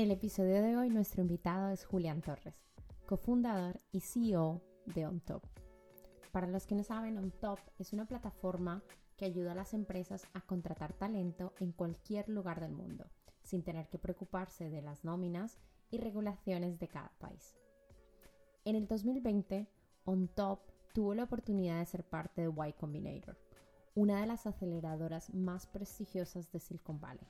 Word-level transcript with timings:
En 0.00 0.06
el 0.06 0.12
episodio 0.12 0.62
de 0.62 0.78
hoy 0.78 0.88
nuestro 0.88 1.20
invitado 1.20 1.68
es 1.68 1.84
Julián 1.84 2.22
Torres, 2.22 2.54
cofundador 3.04 3.78
y 3.92 4.00
CEO 4.00 4.62
de 4.86 5.06
OnTop. 5.06 5.44
Para 6.32 6.46
los 6.46 6.66
que 6.66 6.74
no 6.74 6.82
saben, 6.84 7.18
OnTop 7.18 7.58
es 7.78 7.92
una 7.92 8.06
plataforma 8.06 8.82
que 9.18 9.26
ayuda 9.26 9.52
a 9.52 9.54
las 9.54 9.74
empresas 9.74 10.26
a 10.32 10.40
contratar 10.40 10.94
talento 10.94 11.52
en 11.60 11.72
cualquier 11.72 12.30
lugar 12.30 12.60
del 12.60 12.72
mundo, 12.72 13.10
sin 13.42 13.62
tener 13.62 13.90
que 13.90 13.98
preocuparse 13.98 14.70
de 14.70 14.80
las 14.80 15.04
nóminas 15.04 15.58
y 15.90 15.98
regulaciones 15.98 16.78
de 16.78 16.88
cada 16.88 17.12
país. 17.18 17.58
En 18.64 18.76
el 18.76 18.88
2020, 18.88 19.68
OnTop 20.06 20.60
tuvo 20.94 21.14
la 21.14 21.24
oportunidad 21.24 21.78
de 21.78 21.84
ser 21.84 22.04
parte 22.04 22.40
de 22.40 22.68
Y 22.68 22.72
Combinator, 22.72 23.36
una 23.94 24.22
de 24.22 24.26
las 24.26 24.46
aceleradoras 24.46 25.34
más 25.34 25.66
prestigiosas 25.66 26.50
de 26.50 26.58
Silicon 26.58 26.98
Valley 27.02 27.28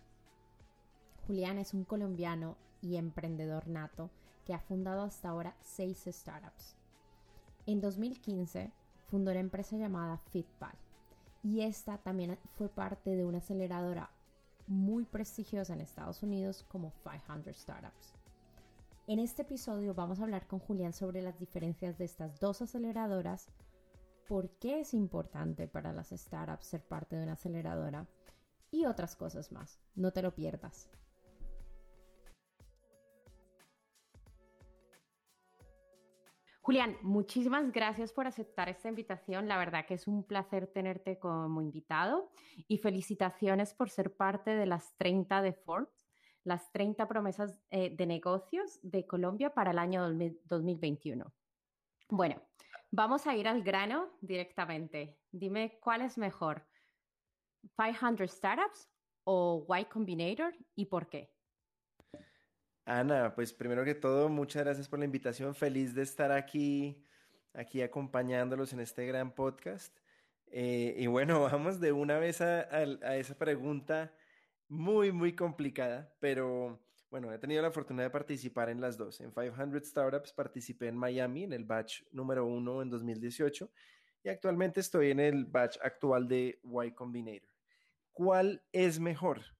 Julián 1.31 1.59
es 1.59 1.75
un 1.75 1.84
colombiano 1.84 2.56
y 2.81 2.97
emprendedor 2.97 3.69
nato 3.69 4.11
que 4.45 4.55
ha 4.55 4.61
fundado 4.61 5.03
hasta 5.03 5.28
ahora 5.28 5.56
seis 5.61 6.05
startups. 6.06 6.77
En 7.67 7.81
2015 7.81 8.72
fundó 9.06 9.31
una 9.31 9.41
empresa 9.41 9.77
llamada 9.77 10.19
Fitpal 10.31 10.75
y 11.42 11.62
esta 11.62 11.98
también 11.98 12.39
fue 12.55 12.69
parte 12.69 13.17
de 13.17 13.25
una 13.25 13.39
aceleradora 13.39 14.11
muy 14.67 15.05
prestigiosa 15.05 15.75
en 15.75 15.81
Estados 15.81 16.22
Unidos 16.22 16.64
como 16.69 16.92
500 17.03 17.56
Startups. 17.56 18.14
En 19.06 19.19
este 19.19 19.42
episodio 19.42 19.94
vamos 19.94 20.20
a 20.20 20.22
hablar 20.22 20.47
con 20.47 20.61
Julián 20.61 20.92
sobre 20.92 21.22
las 21.22 21.39
diferencias 21.39 21.98
de 21.98 22.05
estas 22.05 22.39
dos 22.39 22.62
aceleradoras, 22.62 23.48
por 24.28 24.50
qué 24.59 24.81
es 24.81 24.94
importante 24.94 25.67
para 25.67 25.92
las 25.92 26.11
startups 26.11 26.67
ser 26.67 26.84
parte 26.84 27.17
de 27.17 27.25
una 27.25 27.33
aceleradora 27.33 28.06
y 28.70 28.84
otras 28.84 29.17
cosas 29.17 29.50
más. 29.50 29.81
No 29.97 30.12
te 30.12 30.22
lo 30.22 30.33
pierdas. 30.37 30.89
Julián, 36.70 36.96
muchísimas 37.02 37.72
gracias 37.72 38.12
por 38.12 38.28
aceptar 38.28 38.68
esta 38.68 38.88
invitación. 38.88 39.48
La 39.48 39.58
verdad 39.58 39.84
que 39.86 39.94
es 39.94 40.06
un 40.06 40.22
placer 40.22 40.68
tenerte 40.68 41.18
como 41.18 41.60
invitado 41.60 42.30
y 42.68 42.78
felicitaciones 42.78 43.74
por 43.74 43.90
ser 43.90 44.14
parte 44.14 44.54
de 44.54 44.66
las 44.66 44.96
30 44.96 45.42
de 45.42 45.52
Forbes, 45.52 46.08
las 46.44 46.70
30 46.70 47.08
promesas 47.08 47.60
eh, 47.70 47.91
de 47.96 48.06
negocios 48.06 48.78
de 48.84 49.04
Colombia 49.04 49.52
para 49.52 49.72
el 49.72 49.80
año 49.80 50.08
2021. 50.44 51.32
Bueno, 52.08 52.41
vamos 52.92 53.26
a 53.26 53.34
ir 53.34 53.48
al 53.48 53.64
grano 53.64 54.08
directamente. 54.20 55.18
Dime 55.32 55.80
cuál 55.82 56.02
es 56.02 56.18
mejor, 56.18 56.68
500 57.76 58.30
Startups 58.30 58.88
o 59.24 59.66
Y 59.76 59.86
Combinator 59.86 60.54
y 60.76 60.86
por 60.86 61.08
qué. 61.08 61.32
Ana, 62.91 63.37
pues 63.37 63.53
primero 63.53 63.84
que 63.84 63.95
todo, 63.95 64.28
muchas 64.28 64.65
gracias 64.65 64.89
por 64.89 64.99
la 64.99 65.05
invitación. 65.05 65.55
Feliz 65.55 65.95
de 65.95 66.03
estar 66.03 66.33
aquí, 66.33 67.01
aquí 67.55 67.83
acompañándolos 67.83 68.73
en 68.73 68.81
este 68.81 69.06
gran 69.06 69.33
podcast. 69.33 69.97
Eh, 70.49 70.97
y 70.99 71.06
bueno, 71.06 71.41
vamos 71.53 71.78
de 71.78 71.93
una 71.93 72.19
vez 72.19 72.41
a, 72.41 72.62
esa 73.15 73.39
pregunta 73.39 74.12
muy, 74.67 75.12
muy 75.12 75.37
complicada, 75.37 76.12
pero 76.19 76.81
bueno, 77.11 77.33
he 77.33 77.39
tenido 77.39 77.62
la 77.62 77.71
fortuna 77.71 78.03
de 78.03 78.11
participar 78.11 78.69
en 78.71 78.81
las 78.81 78.99
dos. 78.99 79.21
En 79.21 79.31
500 79.31 79.87
Startups 79.87 80.33
participé 80.33 80.89
en 80.89 80.97
Miami, 80.97 81.45
en 81.45 81.53
el 81.53 81.62
batch 81.62 82.03
número 82.11 82.45
uno 82.45 82.83
en 82.83 82.91
2018, 82.91 83.71
y 84.25 84.31
actualmente 84.31 84.81
estoy 84.81 85.12
en 85.12 85.21
el 85.21 85.45
batch 85.45 85.78
actual 85.81 86.27
de 86.27 86.59
Y 86.65 86.91
Combinator. 86.91 87.55
¿Cuál 88.11 88.65
es 88.72 88.99
mejor? 88.99 89.59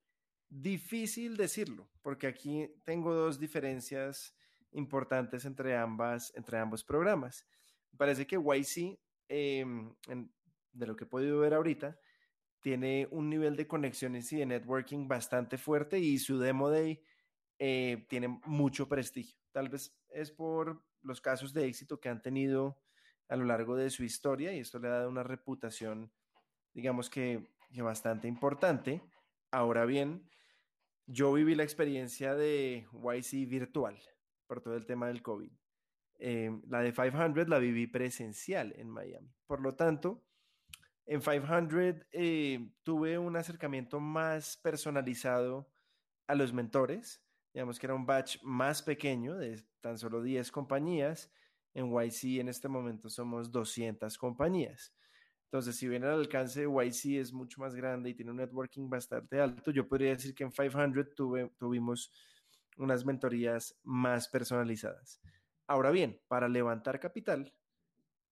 Difícil 0.50 1.37
decirlo, 1.37 1.88
porque 2.03 2.27
aquí 2.27 2.69
tengo 2.84 3.15
dos 3.15 3.38
diferencias 3.38 4.34
importantes 4.72 5.44
entre, 5.44 5.77
ambas, 5.77 6.33
entre 6.34 6.59
ambos 6.59 6.83
programas. 6.84 7.47
parece 7.97 8.27
que 8.27 8.37
YC, 8.37 8.99
em, 9.28 9.94
de 10.72 10.87
lo 10.87 10.97
que 10.97 11.05
he 11.05 11.06
podido 11.06 11.38
ver 11.38 11.55
ahorita, 11.55 11.99
tiene 12.61 13.06
un 13.12 13.31
nivel 13.31 13.56
de 13.56 13.66
conexiones 13.66 14.33
y 14.33 14.38
de 14.38 14.47
networking 14.47 15.06
bastante 15.06 15.56
fuerte 15.56 15.99
y 15.99 16.19
su 16.19 16.38
Demo 16.38 16.69
Day 16.69 17.00
eh, 17.59 18.06
tiene 18.09 18.41
mucho 18.44 18.88
prestigio. 18.88 19.38
Tal 19.53 19.69
vez 19.69 19.97
es 20.09 20.31
por 20.31 20.82
los 21.03 21.21
casos 21.21 21.53
de 21.53 21.67
éxito 21.67 22.00
que 22.00 22.09
han 22.09 22.22
tenido 22.22 22.78
a 23.28 23.37
lo 23.37 23.44
largo 23.44 23.77
de 23.77 23.91
su 23.91 24.03
historia 24.03 24.53
y 24.53 24.59
esto 24.59 24.78
le 24.78 24.88
ha 24.88 24.93
dado 24.93 25.09
una 25.09 25.22
reputación, 25.22 26.12
digamos 26.75 27.09
que 27.09 27.49
bastante 27.77 28.27
importante. 28.28 29.00
Ahora 29.53 29.84
bien, 29.84 30.28
yo 31.12 31.32
viví 31.32 31.56
la 31.56 31.65
experiencia 31.65 32.34
de 32.37 32.87
YC 32.93 33.48
virtual 33.48 34.00
por 34.47 34.60
todo 34.60 34.76
el 34.76 34.87
tema 34.87 35.09
del 35.09 35.22
COVID. 35.22 35.50
Em, 36.19 36.62
la 36.69 36.81
de 36.81 36.93
500 36.93 37.48
la 37.48 37.59
viví 37.59 37.87
presencial 37.88 38.72
en 38.76 38.88
Miami. 38.88 39.34
Por 39.47 39.60
lo 39.60 39.75
tanto, 39.75 40.22
en 41.06 41.20
500 41.20 42.06
eh, 42.12 42.70
tuve 42.84 43.19
un 43.19 43.34
acercamiento 43.37 43.99
más 43.99 44.56
personalizado 44.59 45.69
a 46.28 46.37
los 46.37 46.53
mentores. 46.53 47.20
Digamos 47.53 47.81
que 47.81 47.87
era 47.87 47.94
un 47.94 48.06
batch 48.06 48.41
más 48.43 48.81
pequeño 48.81 49.37
de 49.37 49.65
tan 49.81 49.99
solo 49.99 50.22
10 50.22 50.53
compañías. 50.53 51.32
En 51.75 51.91
YC 51.91 52.41
en 52.41 52.49
este 52.49 52.69
momento 52.69 53.09
somos 53.09 53.50
200 53.50 54.16
compañías. 54.16 54.94
Entonces, 55.50 55.75
si 55.75 55.88
bien 55.88 56.05
el 56.05 56.11
alcance 56.11 56.61
de 56.61 56.66
YC 56.69 57.19
es 57.19 57.33
mucho 57.33 57.61
más 57.61 57.75
grande 57.75 58.09
y 58.09 58.15
tiene 58.15 58.31
un 58.31 58.37
networking 58.37 58.88
bastante 58.88 59.41
alto, 59.41 59.72
yo 59.72 59.88
podría 59.88 60.11
decir 60.11 60.33
que 60.33 60.44
en 60.44 60.53
500 60.53 61.12
tuve, 61.16 61.50
tuvimos 61.59 62.12
unas 62.77 63.05
mentorías 63.05 63.77
más 63.83 64.28
personalizadas. 64.28 65.21
Ahora 65.66 65.91
bien, 65.91 66.21
para 66.28 66.49
levantar 66.49 67.00
capital 67.00 67.53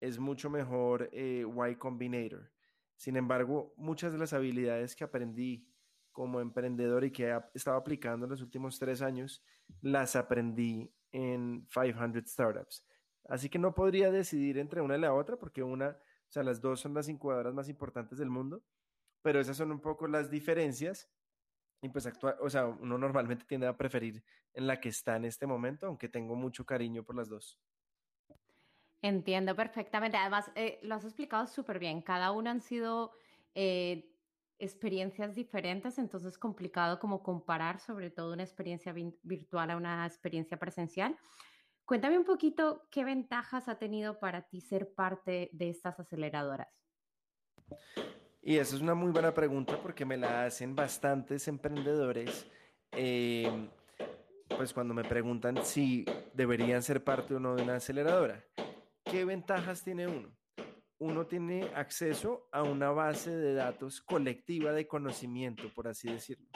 es 0.00 0.20
mucho 0.20 0.48
mejor 0.48 1.10
eh, 1.12 1.44
Y 1.44 1.74
Combinator. 1.74 2.52
Sin 2.94 3.16
embargo, 3.16 3.74
muchas 3.76 4.12
de 4.12 4.18
las 4.18 4.32
habilidades 4.32 4.94
que 4.94 5.02
aprendí 5.02 5.66
como 6.12 6.40
emprendedor 6.40 7.02
y 7.02 7.10
que 7.10 7.30
he 7.30 7.40
estado 7.52 7.78
aplicando 7.78 8.26
en 8.26 8.30
los 8.30 8.42
últimos 8.42 8.78
tres 8.78 9.02
años, 9.02 9.42
las 9.80 10.14
aprendí 10.14 10.88
en 11.10 11.66
500 11.66 12.30
Startups. 12.30 12.86
Así 13.28 13.48
que 13.48 13.58
no 13.58 13.74
podría 13.74 14.12
decidir 14.12 14.56
entre 14.58 14.80
una 14.80 14.96
y 14.96 15.00
la 15.00 15.12
otra 15.12 15.36
porque 15.36 15.64
una 15.64 15.98
o 16.28 16.32
sea, 16.32 16.42
las 16.42 16.60
dos 16.60 16.80
son 16.80 16.94
las 16.94 17.08
incubadoras 17.08 17.54
más 17.54 17.68
importantes 17.68 18.18
del 18.18 18.28
mundo, 18.28 18.62
pero 19.22 19.40
esas 19.40 19.56
son 19.56 19.72
un 19.72 19.80
poco 19.80 20.06
las 20.06 20.30
diferencias. 20.30 21.08
Y 21.80 21.88
pues 21.88 22.06
actual, 22.06 22.36
o 22.40 22.50
sea, 22.50 22.66
uno 22.66 22.98
normalmente 22.98 23.44
tiende 23.44 23.66
a 23.66 23.76
preferir 23.76 24.22
en 24.52 24.66
la 24.66 24.80
que 24.80 24.88
está 24.88 25.16
en 25.16 25.24
este 25.24 25.46
momento, 25.46 25.86
aunque 25.86 26.08
tengo 26.08 26.34
mucho 26.34 26.66
cariño 26.66 27.04
por 27.04 27.16
las 27.16 27.28
dos. 27.28 27.58
Entiendo 29.00 29.54
perfectamente. 29.54 30.16
Además, 30.16 30.50
eh, 30.56 30.80
lo 30.82 30.96
has 30.96 31.04
explicado 31.04 31.46
súper 31.46 31.78
bien. 31.78 32.02
Cada 32.02 32.32
una 32.32 32.50
han 32.50 32.60
sido 32.60 33.12
eh, 33.54 34.12
experiencias 34.58 35.34
diferentes, 35.34 35.98
entonces 35.98 36.32
es 36.32 36.38
complicado 36.38 36.98
como 36.98 37.22
comparar 37.22 37.78
sobre 37.78 38.10
todo 38.10 38.32
una 38.32 38.42
experiencia 38.42 38.92
virtual 39.22 39.70
a 39.70 39.76
una 39.76 40.04
experiencia 40.04 40.58
presencial. 40.58 41.16
Cuéntame 41.88 42.18
un 42.18 42.24
poquito 42.26 42.86
qué 42.90 43.02
ventajas 43.02 43.66
ha 43.66 43.78
tenido 43.78 44.18
para 44.18 44.42
ti 44.42 44.60
ser 44.60 44.92
parte 44.92 45.48
de 45.54 45.70
estas 45.70 45.98
aceleradoras. 45.98 46.68
Y 48.42 48.58
esa 48.58 48.76
es 48.76 48.82
una 48.82 48.94
muy 48.94 49.10
buena 49.10 49.32
pregunta 49.32 49.80
porque 49.80 50.04
me 50.04 50.18
la 50.18 50.44
hacen 50.44 50.76
bastantes 50.76 51.48
emprendedores. 51.48 52.46
Em, 52.92 53.70
pues 54.54 54.74
cuando 54.74 54.92
me 54.92 55.02
preguntan 55.02 55.64
si 55.64 56.04
deberían 56.34 56.82
ser 56.82 57.02
parte 57.02 57.34
o 57.34 57.40
no 57.40 57.56
de 57.56 57.62
una 57.62 57.76
aceleradora. 57.76 58.44
¿Qué 59.02 59.24
ventajas 59.24 59.82
tiene 59.82 60.06
uno? 60.08 60.36
Uno 60.98 61.26
tiene 61.26 61.70
acceso 61.74 62.50
a 62.52 62.64
una 62.64 62.90
base 62.90 63.34
de 63.34 63.54
datos 63.54 64.02
colectiva 64.02 64.72
de 64.72 64.86
conocimiento, 64.86 65.72
por 65.74 65.88
así 65.88 66.12
decirlo. 66.12 66.50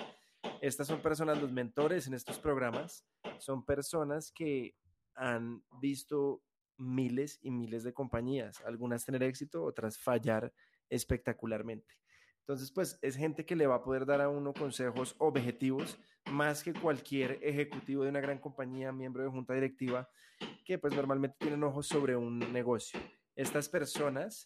Estas 0.60 0.88
son 0.88 1.00
personas, 1.00 1.40
los 1.40 1.52
mentores 1.52 2.06
en 2.06 2.12
estos 2.12 2.38
programas, 2.38 3.06
son 3.38 3.64
personas 3.64 4.30
que 4.30 4.76
han 5.14 5.62
visto 5.80 6.42
miles 6.78 7.38
y 7.42 7.50
miles 7.50 7.84
de 7.84 7.92
compañías, 7.92 8.60
algunas 8.62 9.04
tener 9.04 9.22
éxito, 9.22 9.64
otras 9.64 9.98
fallar 9.98 10.52
espectacularmente. 10.88 11.94
Entonces, 12.40 12.72
pues 12.72 12.98
es 13.02 13.16
gente 13.16 13.46
que 13.46 13.54
le 13.54 13.68
va 13.68 13.76
a 13.76 13.84
poder 13.84 14.04
dar 14.04 14.20
a 14.20 14.28
uno 14.28 14.52
consejos 14.52 15.14
objetivos 15.18 15.98
más 16.30 16.62
que 16.62 16.74
cualquier 16.74 17.38
ejecutivo 17.40 18.02
de 18.02 18.10
una 18.10 18.20
gran 18.20 18.38
compañía, 18.38 18.90
miembro 18.90 19.22
de 19.22 19.30
junta 19.30 19.54
directiva, 19.54 20.08
que 20.64 20.76
pues 20.78 20.94
normalmente 20.94 21.36
tienen 21.38 21.62
ojos 21.62 21.86
sobre 21.86 22.16
un 22.16 22.40
negocio. 22.52 23.00
Estas 23.36 23.68
personas, 23.68 24.44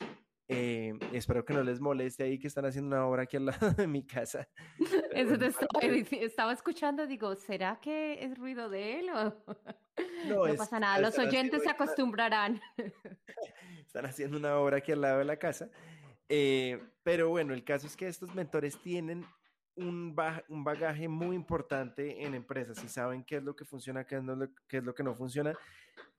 eh, 0.48 0.92
espero 1.12 1.44
que 1.44 1.54
no 1.54 1.62
les 1.62 1.80
moleste 1.80 2.24
ahí 2.24 2.38
que 2.38 2.46
están 2.46 2.66
haciendo 2.66 2.94
una 2.94 3.06
obra 3.06 3.22
aquí 3.22 3.36
al 3.36 3.46
lado 3.46 3.70
de 3.72 3.86
mi 3.86 4.06
casa. 4.06 4.48
Eso 5.12 5.38
te 5.38 5.52
estaba, 6.24 6.52
escuchando, 6.52 7.06
digo, 7.06 7.34
¿será 7.34 7.80
que 7.80 8.24
es 8.24 8.38
ruido 8.38 8.68
de 8.68 9.00
él 9.00 9.10
o 9.10 9.44
no, 10.28 10.56
pasa 10.56 10.78
nada? 10.78 10.98
Los 10.98 11.18
oyentes 11.18 11.62
se 11.62 11.70
acostumbrarán. 11.70 12.60
Están 13.86 14.06
haciendo 14.06 14.36
una 14.36 14.58
obra 14.58 14.78
aquí 14.78 14.92
al 14.92 15.00
lado 15.00 15.18
de 15.18 15.24
la 15.24 15.38
casa 15.38 15.70
eh, 16.28 16.82
pero 17.02 17.28
bueno, 17.28 17.54
el 17.54 17.64
caso 17.64 17.86
es 17.86 17.96
que 17.96 18.08
estos 18.08 18.34
mentores 18.34 18.80
tienen 18.82 19.24
un, 19.76 20.16
un, 20.48 20.64
bagaje 20.64 21.06
muy 21.06 21.36
importante 21.36 22.24
en 22.24 22.34
empresas 22.34 22.82
y 22.82 22.88
saben 22.88 23.24
qué 23.24 23.36
es 23.36 23.44
lo 23.44 23.54
que 23.54 23.64
funciona, 23.64 24.04
qué 24.04 24.16
es, 24.16 24.24
lo, 24.24 24.48
qué 24.66 24.78
es 24.78 24.84
lo 24.84 24.94
que 24.94 25.02
no 25.02 25.14
funciona, 25.14 25.54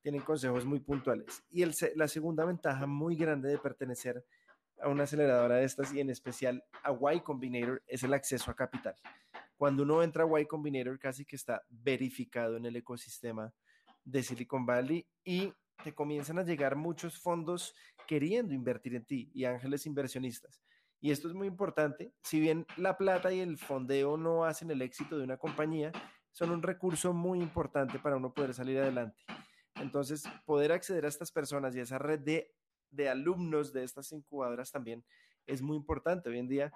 tienen 0.08 0.22
consejos 0.22 0.64
muy 0.64 0.80
puntuales. 0.80 1.44
Y 1.50 1.64
el, 1.64 1.76
la 1.96 2.08
segunda 2.08 2.46
ventaja 2.46 2.88
muy 2.88 3.18
grande 3.18 3.50
de 3.50 3.58
pertenecer 3.58 4.24
a 4.82 4.88
una 4.88 5.04
aceleradora 5.04 5.56
de 5.56 5.66
estas 5.66 5.94
y 5.94 6.00
en 6.00 6.10
especial 6.10 6.64
a 6.82 6.94
Y 7.14 7.20
Combinator 7.20 7.84
es 7.86 8.04
el 8.04 8.14
acceso 8.14 8.50
a 8.50 8.56
capital. 8.56 8.96
Cuando 9.58 9.84
uno 9.84 10.02
entra 10.02 10.24
a 10.24 10.40
Y 10.40 10.46
Combinator 10.46 10.98
casi 10.98 11.26
que 11.26 11.36
está 11.36 11.62
verificado 11.68 12.56
en 12.56 12.66
el 12.66 12.78
ecosistema 12.78 13.54
de 14.06 14.24
Silicon 14.24 14.66
Valley 14.66 15.06
y 15.26 15.52
te 15.84 15.94
comienzan 15.94 16.40
a 16.40 16.44
llegar 16.44 16.78
muchos 16.78 17.20
fondos 17.20 17.76
queriendo 18.08 18.54
invertir 18.54 18.96
en 18.96 19.04
ti 19.04 19.30
y 19.34 19.44
ángeles 19.44 19.86
inversionistas. 19.86 20.64
Y 21.02 21.12
esto 21.12 21.28
es 21.28 21.34
muy 21.34 21.48
importante. 21.48 22.14
Si 22.24 22.40
bien 22.40 22.66
la 22.78 22.96
plata 22.96 23.34
y 23.34 23.42
el 23.42 23.58
fondeo 23.58 24.16
no 24.16 24.46
hacen 24.46 24.72
el 24.72 24.82
éxito 24.82 25.18
de 25.18 25.26
una 25.26 25.36
compañía, 25.36 25.92
son 26.32 26.52
un 26.52 26.64
recurso 26.64 27.12
muy 27.12 27.42
importante 27.42 28.00
para 28.00 28.16
uno 28.16 28.34
poder 28.34 28.54
salir 28.54 28.80
adelante. 28.80 29.22
Entonces, 29.82 30.24
poder 30.46 30.72
acceder 30.72 31.06
a 31.06 31.10
estas 31.10 31.32
personas 31.32 31.76
y 31.76 31.80
a 31.80 31.84
esa 31.84 31.98
red 31.98 32.20
de, 32.20 32.54
de 32.90 33.10
alumnos 33.10 33.74
de 33.74 33.84
estas 33.84 34.12
incubadoras 34.12 34.72
también 34.72 35.06
es 35.46 35.62
muy 35.62 35.78
importante. 35.78 36.30
Hoy 36.30 36.40
en 36.40 36.48
día, 36.48 36.74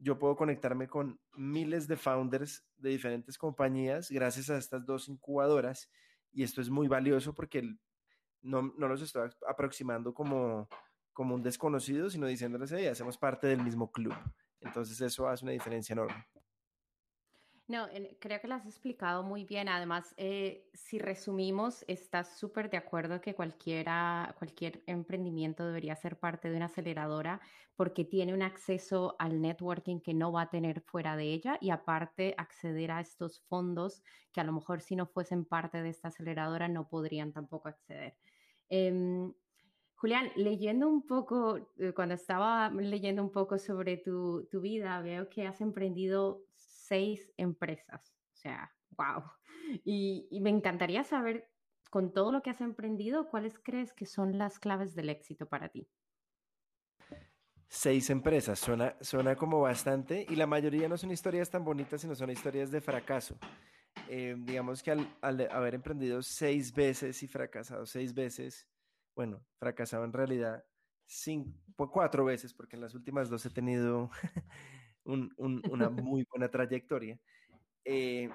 yo 0.00 0.18
puedo 0.18 0.36
conectarme 0.36 0.88
con 0.88 1.20
miles 1.34 1.88
de 1.88 1.96
founders 1.96 2.64
de 2.76 2.90
diferentes 2.90 3.36
compañías 3.36 4.10
gracias 4.10 4.50
a 4.50 4.58
estas 4.58 4.86
dos 4.86 5.08
incubadoras 5.08 5.90
y 6.32 6.42
esto 6.42 6.60
es 6.60 6.70
muy 6.70 6.88
valioso 6.88 7.34
porque 7.34 7.76
no, 8.42 8.74
no 8.76 8.88
los 8.88 9.02
estoy 9.02 9.30
aproximando 9.48 10.14
como, 10.14 10.68
como 11.12 11.34
un 11.34 11.42
desconocido, 11.42 12.10
sino 12.10 12.26
diciéndoles, 12.26 12.70
hey, 12.72 12.86
hacemos 12.86 13.18
parte 13.18 13.46
del 13.46 13.62
mismo 13.62 13.90
club. 13.90 14.14
Entonces 14.60 15.00
eso 15.00 15.28
hace 15.28 15.44
una 15.44 15.52
diferencia 15.52 15.92
enorme. 15.92 16.26
No, 17.68 17.86
creo 18.18 18.40
que 18.40 18.48
lo 18.48 18.54
has 18.54 18.64
explicado 18.64 19.22
muy 19.22 19.44
bien. 19.44 19.68
Además, 19.68 20.14
eh, 20.16 20.70
si 20.72 20.98
resumimos, 20.98 21.84
estás 21.86 22.38
súper 22.38 22.70
de 22.70 22.78
acuerdo 22.78 23.20
que 23.20 23.34
cualquiera, 23.34 24.34
cualquier 24.38 24.82
emprendimiento 24.86 25.66
debería 25.66 25.94
ser 25.94 26.18
parte 26.18 26.48
de 26.48 26.56
una 26.56 26.64
aceleradora 26.66 27.42
porque 27.76 28.06
tiene 28.06 28.32
un 28.32 28.40
acceso 28.40 29.16
al 29.18 29.42
networking 29.42 30.00
que 30.00 30.14
no 30.14 30.32
va 30.32 30.42
a 30.42 30.50
tener 30.50 30.80
fuera 30.80 31.14
de 31.14 31.24
ella 31.24 31.58
y 31.60 31.68
aparte 31.68 32.34
acceder 32.38 32.90
a 32.90 33.00
estos 33.00 33.42
fondos 33.42 34.02
que 34.32 34.40
a 34.40 34.44
lo 34.44 34.54
mejor 34.54 34.80
si 34.80 34.96
no 34.96 35.04
fuesen 35.06 35.44
parte 35.44 35.82
de 35.82 35.90
esta 35.90 36.08
aceleradora 36.08 36.68
no 36.68 36.88
podrían 36.88 37.34
tampoco 37.34 37.68
acceder. 37.68 38.16
Em, 38.70 39.34
Julián, 39.96 40.30
leyendo 40.36 40.88
un 40.88 41.06
poco, 41.06 41.58
eh, 41.76 41.92
cuando 41.94 42.14
estaba 42.14 42.70
leyendo 42.70 43.22
un 43.22 43.30
poco 43.30 43.58
sobre 43.58 43.98
tu, 43.98 44.46
tu 44.50 44.60
vida, 44.62 45.02
veo 45.02 45.28
que 45.28 45.46
has 45.46 45.60
emprendido 45.60 46.47
seis 46.88 47.30
empresas. 47.36 48.14
O 48.32 48.36
sea, 48.36 48.72
wow. 48.96 49.22
Y, 49.84 50.26
me 50.40 50.48
encantaría 50.48 51.04
saber, 51.04 51.50
con 51.90 52.14
todo 52.14 52.32
lo 52.32 52.40
que 52.40 52.48
has 52.48 52.62
emprendido, 52.62 53.28
¿cuáles 53.28 53.58
crees 53.58 53.92
que 53.92 54.06
son 54.06 54.38
las 54.38 54.58
claves 54.58 54.94
del 54.94 55.10
éxito 55.10 55.46
para 55.46 55.68
ti? 55.68 55.86
Seis 57.66 58.08
empresas, 58.08 58.58
suena, 58.58 58.96
suena 59.02 59.36
como 59.36 59.60
bastante 59.60 60.24
y 60.26 60.36
la 60.36 60.46
mayoría 60.46 60.88
no 60.88 60.96
son 60.96 61.10
historias 61.10 61.50
tan 61.50 61.66
bonitas, 61.66 62.00
sino 62.00 62.14
son 62.14 62.30
historias 62.30 62.70
de 62.70 62.80
fracaso. 62.80 63.38
Eh, 64.08 64.36
digamos 64.38 64.82
que 64.82 64.92
al, 64.92 65.48
haber 65.50 65.74
emprendido 65.74 66.22
seis 66.22 66.72
veces 66.72 67.22
y 67.22 67.28
fracasado 67.28 67.84
seis 67.84 68.14
veces, 68.14 68.66
bueno, 69.14 69.44
fracasado 69.58 70.04
en 70.04 70.14
realidad 70.14 70.64
cinco, 71.04 71.90
cuatro 71.90 72.24
veces, 72.24 72.54
porque 72.54 72.76
en 72.76 72.82
las 72.82 72.94
últimas 72.94 73.28
dos 73.28 73.44
he 73.44 73.50
tenido 73.50 74.10
una 75.08 75.88
muy 75.90 76.26
buena 76.30 76.48
trayectoria. 76.48 77.18
Eh, 77.84 78.30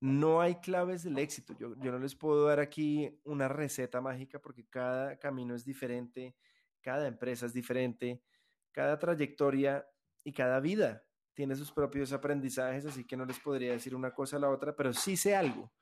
no 0.00 0.40
hay 0.40 0.56
claves 0.56 1.04
del 1.04 1.18
éxito. 1.18 1.54
Yo, 1.58 1.76
yo 1.78 1.92
no 1.92 1.98
les 1.98 2.14
puedo 2.14 2.46
dar 2.46 2.58
aquí 2.58 3.20
una 3.24 3.48
receta 3.48 4.00
mágica 4.00 4.40
porque 4.40 4.66
cada 4.66 5.18
camino 5.18 5.54
es 5.54 5.64
diferente, 5.64 6.34
cada 6.80 7.06
empresa 7.06 7.46
es 7.46 7.52
diferente, 7.52 8.22
cada 8.72 8.98
trayectoria 8.98 9.86
y 10.24 10.32
cada 10.32 10.60
vida 10.60 11.04
tiene 11.34 11.54
sus 11.56 11.72
propios 11.72 12.12
aprendizajes, 12.12 12.84
así 12.84 13.06
que 13.06 13.16
no 13.16 13.24
les 13.24 13.38
podría 13.38 13.72
decir 13.72 13.94
una 13.94 14.12
cosa 14.12 14.36
a 14.36 14.40
la 14.40 14.50
otra, 14.50 14.74
pero 14.74 14.92
sí 14.92 15.16
sé 15.16 15.34
algo, 15.34 15.72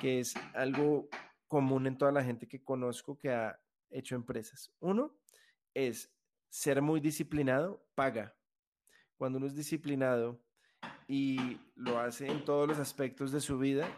que 0.00 0.20
es 0.20 0.34
algo 0.54 1.08
común 1.46 1.86
en 1.86 1.96
toda 1.96 2.12
la 2.12 2.24
gente 2.24 2.48
que 2.48 2.62
conozco 2.62 3.16
que 3.16 3.30
ha 3.30 3.58
hecho 3.90 4.14
empresas. 4.16 4.72
Uno 4.80 5.16
es 5.72 6.12
ser 6.48 6.82
muy 6.82 7.00
disciplinado, 7.00 7.86
paga 7.94 8.34
cuando 9.16 9.38
uno 9.38 9.46
es 9.46 9.54
disciplinado 9.54 10.40
y 11.06 11.58
lo 11.74 11.98
hace 11.98 12.26
en 12.26 12.44
todos 12.44 12.68
los 12.68 12.78
aspectos 12.78 13.32
de 13.32 13.40
su 13.40 13.58
vida, 13.58 13.88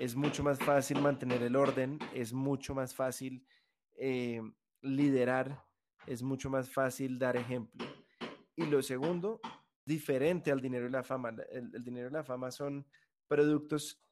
es 0.00 0.14
mucho 0.14 0.42
más 0.42 0.58
fácil 0.58 1.00
mantener 1.00 1.42
el 1.42 1.56
orden, 1.56 1.98
es 2.14 2.32
mucho 2.32 2.74
más 2.74 2.94
fácil 2.94 3.46
eh, 3.94 4.42
liderar, 4.82 5.64
es 6.06 6.22
mucho 6.22 6.50
más 6.50 6.70
fácil 6.70 7.18
dar 7.18 7.36
ejemplo. 7.36 7.86
Y 8.54 8.66
lo 8.66 8.82
segundo, 8.82 9.40
diferente 9.84 10.50
al 10.50 10.60
dinero 10.60 10.86
y 10.86 10.90
la 10.90 11.02
fama. 11.02 11.34
El, 11.50 11.82
dinero 11.82 12.08
y 12.08 12.12
la 12.12 12.24
fama 12.24 12.50
son 12.50 12.86
productos 13.28 14.02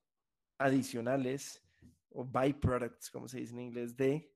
adicionales 0.59 1.63
o 2.11 2.25
byproducts, 2.25 3.11
como 3.11 3.29
se 3.29 3.41
dice 3.41 3.53
en 3.53 3.61
inglés, 3.61 3.97
de, 3.97 4.33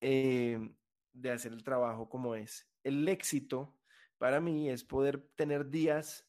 eh, 0.00 0.58
de 1.12 1.30
hacer 1.30 1.52
el 1.52 1.64
trabajo 1.64 2.08
como 2.08 2.34
es. 2.34 2.68
El 2.82 3.08
éxito 3.08 3.74
para 4.18 4.40
mí 4.40 4.70
es 4.70 4.84
poder 4.84 5.26
tener 5.36 5.70
días 5.70 6.26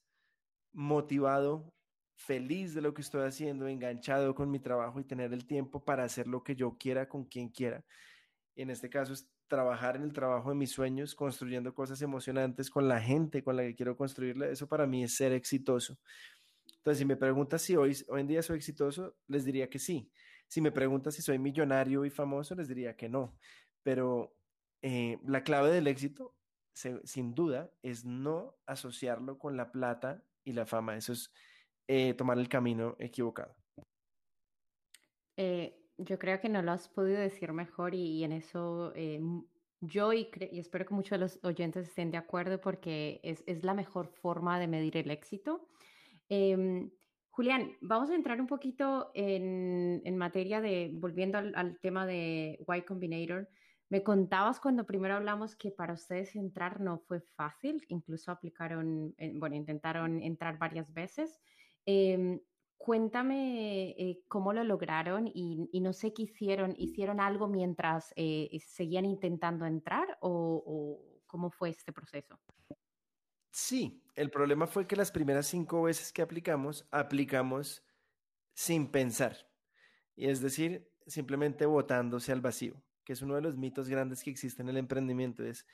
motivado, 0.73 1.73
feliz 2.15 2.73
de 2.73 2.81
lo 2.81 2.93
que 2.93 3.01
estoy 3.01 3.27
haciendo, 3.27 3.67
enganchado 3.67 4.35
con 4.35 4.51
mi 4.51 4.59
trabajo 4.59 4.99
y 4.99 5.05
tener 5.05 5.33
el 5.33 5.45
tiempo 5.45 5.83
para 5.83 6.03
hacer 6.03 6.27
lo 6.27 6.43
que 6.43 6.55
yo 6.55 6.77
quiera 6.77 7.07
con 7.07 7.25
quien 7.25 7.49
quiera. 7.49 7.83
en 8.55 8.69
este 8.69 8.89
caso 8.89 9.13
es 9.13 9.29
trabajar 9.47 9.95
en 9.95 10.03
el 10.03 10.13
trabajo 10.13 10.49
de 10.49 10.55
mis 10.55 10.71
sueños, 10.71 11.15
construyendo 11.15 11.73
cosas 11.73 12.01
emocionantes 12.01 12.69
con 12.69 12.87
la 12.87 12.99
gente 13.01 13.43
con 13.43 13.55
la 13.55 13.63
que 13.63 13.75
quiero 13.75 13.95
construirla. 13.97 14.47
Eso 14.47 14.67
para 14.67 14.87
mí 14.87 15.03
es 15.03 15.15
ser 15.15 15.33
exitoso. 15.33 15.99
Entonces, 16.77 16.99
si 16.99 17.05
me 17.05 17.15
preguntas 17.15 17.61
si 17.61 17.75
hoy, 17.75 17.95
hoy 18.09 18.21
en 18.21 18.27
día 18.27 18.41
soy 18.41 18.57
exitoso, 18.57 19.15
les 19.27 19.45
diría 19.45 19.69
que 19.69 19.79
sí. 19.79 20.11
Si 20.47 20.61
me 20.61 20.71
preguntas 20.71 21.15
si 21.15 21.21
soy 21.21 21.39
millonario 21.39 22.05
y 22.05 22.09
famoso, 22.09 22.55
les 22.55 22.67
diría 22.67 22.95
que 22.95 23.09
no. 23.09 23.37
Pero 23.83 24.35
eh, 24.81 25.19
la 25.25 25.43
clave 25.43 25.71
del 25.71 25.87
éxito 25.87 26.35
sin 26.75 27.33
duda, 27.33 27.71
es 27.81 28.05
no 28.05 28.55
asociarlo 28.65 29.39
con 29.39 29.55
la 29.57 29.71
plata 29.71 30.23
y 30.43 30.53
la 30.53 30.65
fama. 30.65 30.97
Eso 30.97 31.13
es 31.13 31.31
eh, 31.87 32.13
tomar 32.13 32.37
el 32.37 32.49
camino 32.49 32.95
equivocado. 32.99 33.55
Eh, 35.37 35.77
yo 35.97 36.19
creo 36.19 36.39
que 36.39 36.49
no 36.49 36.61
lo 36.61 36.71
has 36.71 36.87
podido 36.89 37.19
decir 37.19 37.51
mejor 37.53 37.95
y, 37.95 38.23
en 38.23 38.31
eso 38.31 38.91
eh, 38.95 39.21
yo 39.81 40.13
y, 40.13 40.29
espero 40.51 40.85
que 40.85 40.93
muchos 40.93 41.11
de 41.11 41.17
los 41.19 41.39
oyentes 41.43 41.87
estén 41.87 42.11
de 42.11 42.17
acuerdo 42.17 42.59
porque 42.59 43.19
es, 43.23 43.63
la 43.63 43.73
mejor 43.73 44.07
forma 44.07 44.59
de 44.59 44.67
medir 44.67 44.97
el 44.97 45.11
éxito. 45.11 45.67
Em, 46.27 46.91
Julián, 47.29 47.71
vamos 47.81 48.09
a 48.09 48.15
entrar 48.15 48.39
un 48.39 48.47
poquito 48.47 49.11
en, 49.13 50.17
materia 50.17 50.61
de, 50.61 50.91
volviendo 50.93 51.37
al, 51.37 51.53
al 51.55 51.79
tema 51.79 52.05
de 52.05 52.59
Y 52.67 52.81
Combinator, 52.81 53.49
me 53.89 54.03
contabas 54.03 54.59
cuando 54.59 54.85
primero 54.85 55.15
hablamos 55.15 55.55
que 55.55 55.71
para 55.71 55.93
ustedes 55.93 56.35
entrar 56.35 56.81
no 56.81 56.99
fue 56.99 57.21
fácil, 57.35 57.85
incluso 57.89 58.31
aplicaron, 58.31 59.13
eh, 59.17 59.31
bueno, 59.35 59.55
intentaron 59.55 60.21
entrar 60.21 60.57
varias 60.57 60.91
veces. 60.91 61.39
Em, 61.85 62.39
cuéntame 62.77 63.91
eh, 63.91 64.23
cómo 64.27 64.53
lo 64.53 64.63
lograron 64.63 65.29
y, 65.31 65.69
no 65.79 65.93
sé 65.93 66.13
qué 66.13 66.23
hicieron. 66.23 66.73
¿Hicieron 66.77 67.19
algo 67.19 67.47
mientras 67.47 68.11
eh, 68.15 68.57
seguían 68.65 69.05
intentando 69.05 69.65
entrar 69.65 70.17
o, 70.19 70.99
cómo 71.27 71.51
fue 71.51 71.69
este 71.69 71.93
proceso? 71.93 72.39
Sí, 73.51 74.03
el 74.15 74.31
problema 74.31 74.67
fue 74.67 74.87
que 74.87 74.95
las 74.95 75.11
primeras 75.11 75.45
cinco 75.45 75.83
veces 75.83 76.11
que 76.11 76.21
aplicamos, 76.23 76.87
aplicamos 76.91 77.85
sin 78.53 78.91
pensar. 78.91 79.37
Y 80.15 80.27
es 80.27 80.41
decir, 80.41 80.89
simplemente 81.05 81.65
botándose 81.65 82.31
al 82.31 82.41
vacío 82.41 82.81
que 83.05 83.13
es 83.13 83.21
uno 83.21 83.35
de 83.35 83.41
los 83.41 83.55
mitos 83.55 83.87
grandes 83.87 84.23
que 84.23 84.31
existe 84.31 84.61
en 84.61 84.69
el 84.69 84.77
emprendimiento, 84.77 85.45
es 85.45 85.65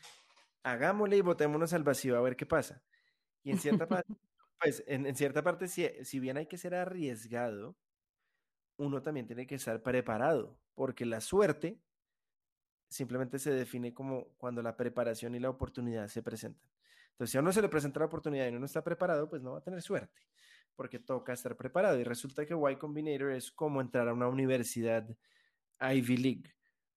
hagámosle 0.63 1.17
y 1.17 1.21
botémonos 1.21 1.73
al 1.73 1.83
vacío 1.83 2.17
a 2.17 2.21
ver 2.21 2.35
qué 2.35 2.45
pasa. 2.45 2.83
Y 3.43 3.51
en 3.51 3.57
cierta 3.57 3.87
parte, 3.87 4.13
pues 4.59 4.83
en, 4.85 5.15
cierta 5.15 5.41
parte, 5.41 5.67
si, 5.67 5.87
si 6.03 6.19
bien 6.19 6.37
hay 6.37 6.45
que 6.45 6.57
ser 6.57 6.75
arriesgado, 6.75 7.75
uno 8.77 9.01
también 9.01 9.25
tiene 9.25 9.47
que 9.47 9.55
estar 9.55 9.81
preparado, 9.81 10.59
porque 10.75 11.05
la 11.05 11.21
suerte 11.21 11.79
simplemente 12.87 13.39
se 13.39 13.51
define 13.51 13.93
como 13.93 14.33
cuando 14.37 14.61
la 14.61 14.75
preparación 14.75 15.33
y 15.33 15.39
la 15.39 15.49
oportunidad 15.49 16.07
se 16.09 16.21
presentan. 16.21 16.69
Entonces, 17.11 17.31
si 17.31 17.37
a 17.37 17.41
uno 17.41 17.53
se 17.53 17.61
le 17.61 17.69
presenta 17.69 17.99
la 17.99 18.07
oportunidad 18.07 18.45
y 18.45 18.49
uno 18.49 18.59
no 18.59 18.65
está 18.65 18.83
preparado, 18.83 19.29
pues 19.29 19.41
no 19.41 19.53
va 19.53 19.59
a 19.59 19.63
tener 19.63 19.81
suerte, 19.81 20.21
porque 20.75 20.99
toca 20.99 21.33
estar 21.33 21.55
preparado. 21.55 21.99
Y 21.99 22.03
resulta 22.03 22.45
que 22.45 22.53
Y 22.53 22.75
Combinator 22.77 23.31
es 23.31 23.51
como 23.51 23.79
entrar 23.79 24.07
a 24.09 24.13
una 24.13 24.27
universidad 24.27 25.07
Ivy 25.79 26.17
League. 26.17 26.55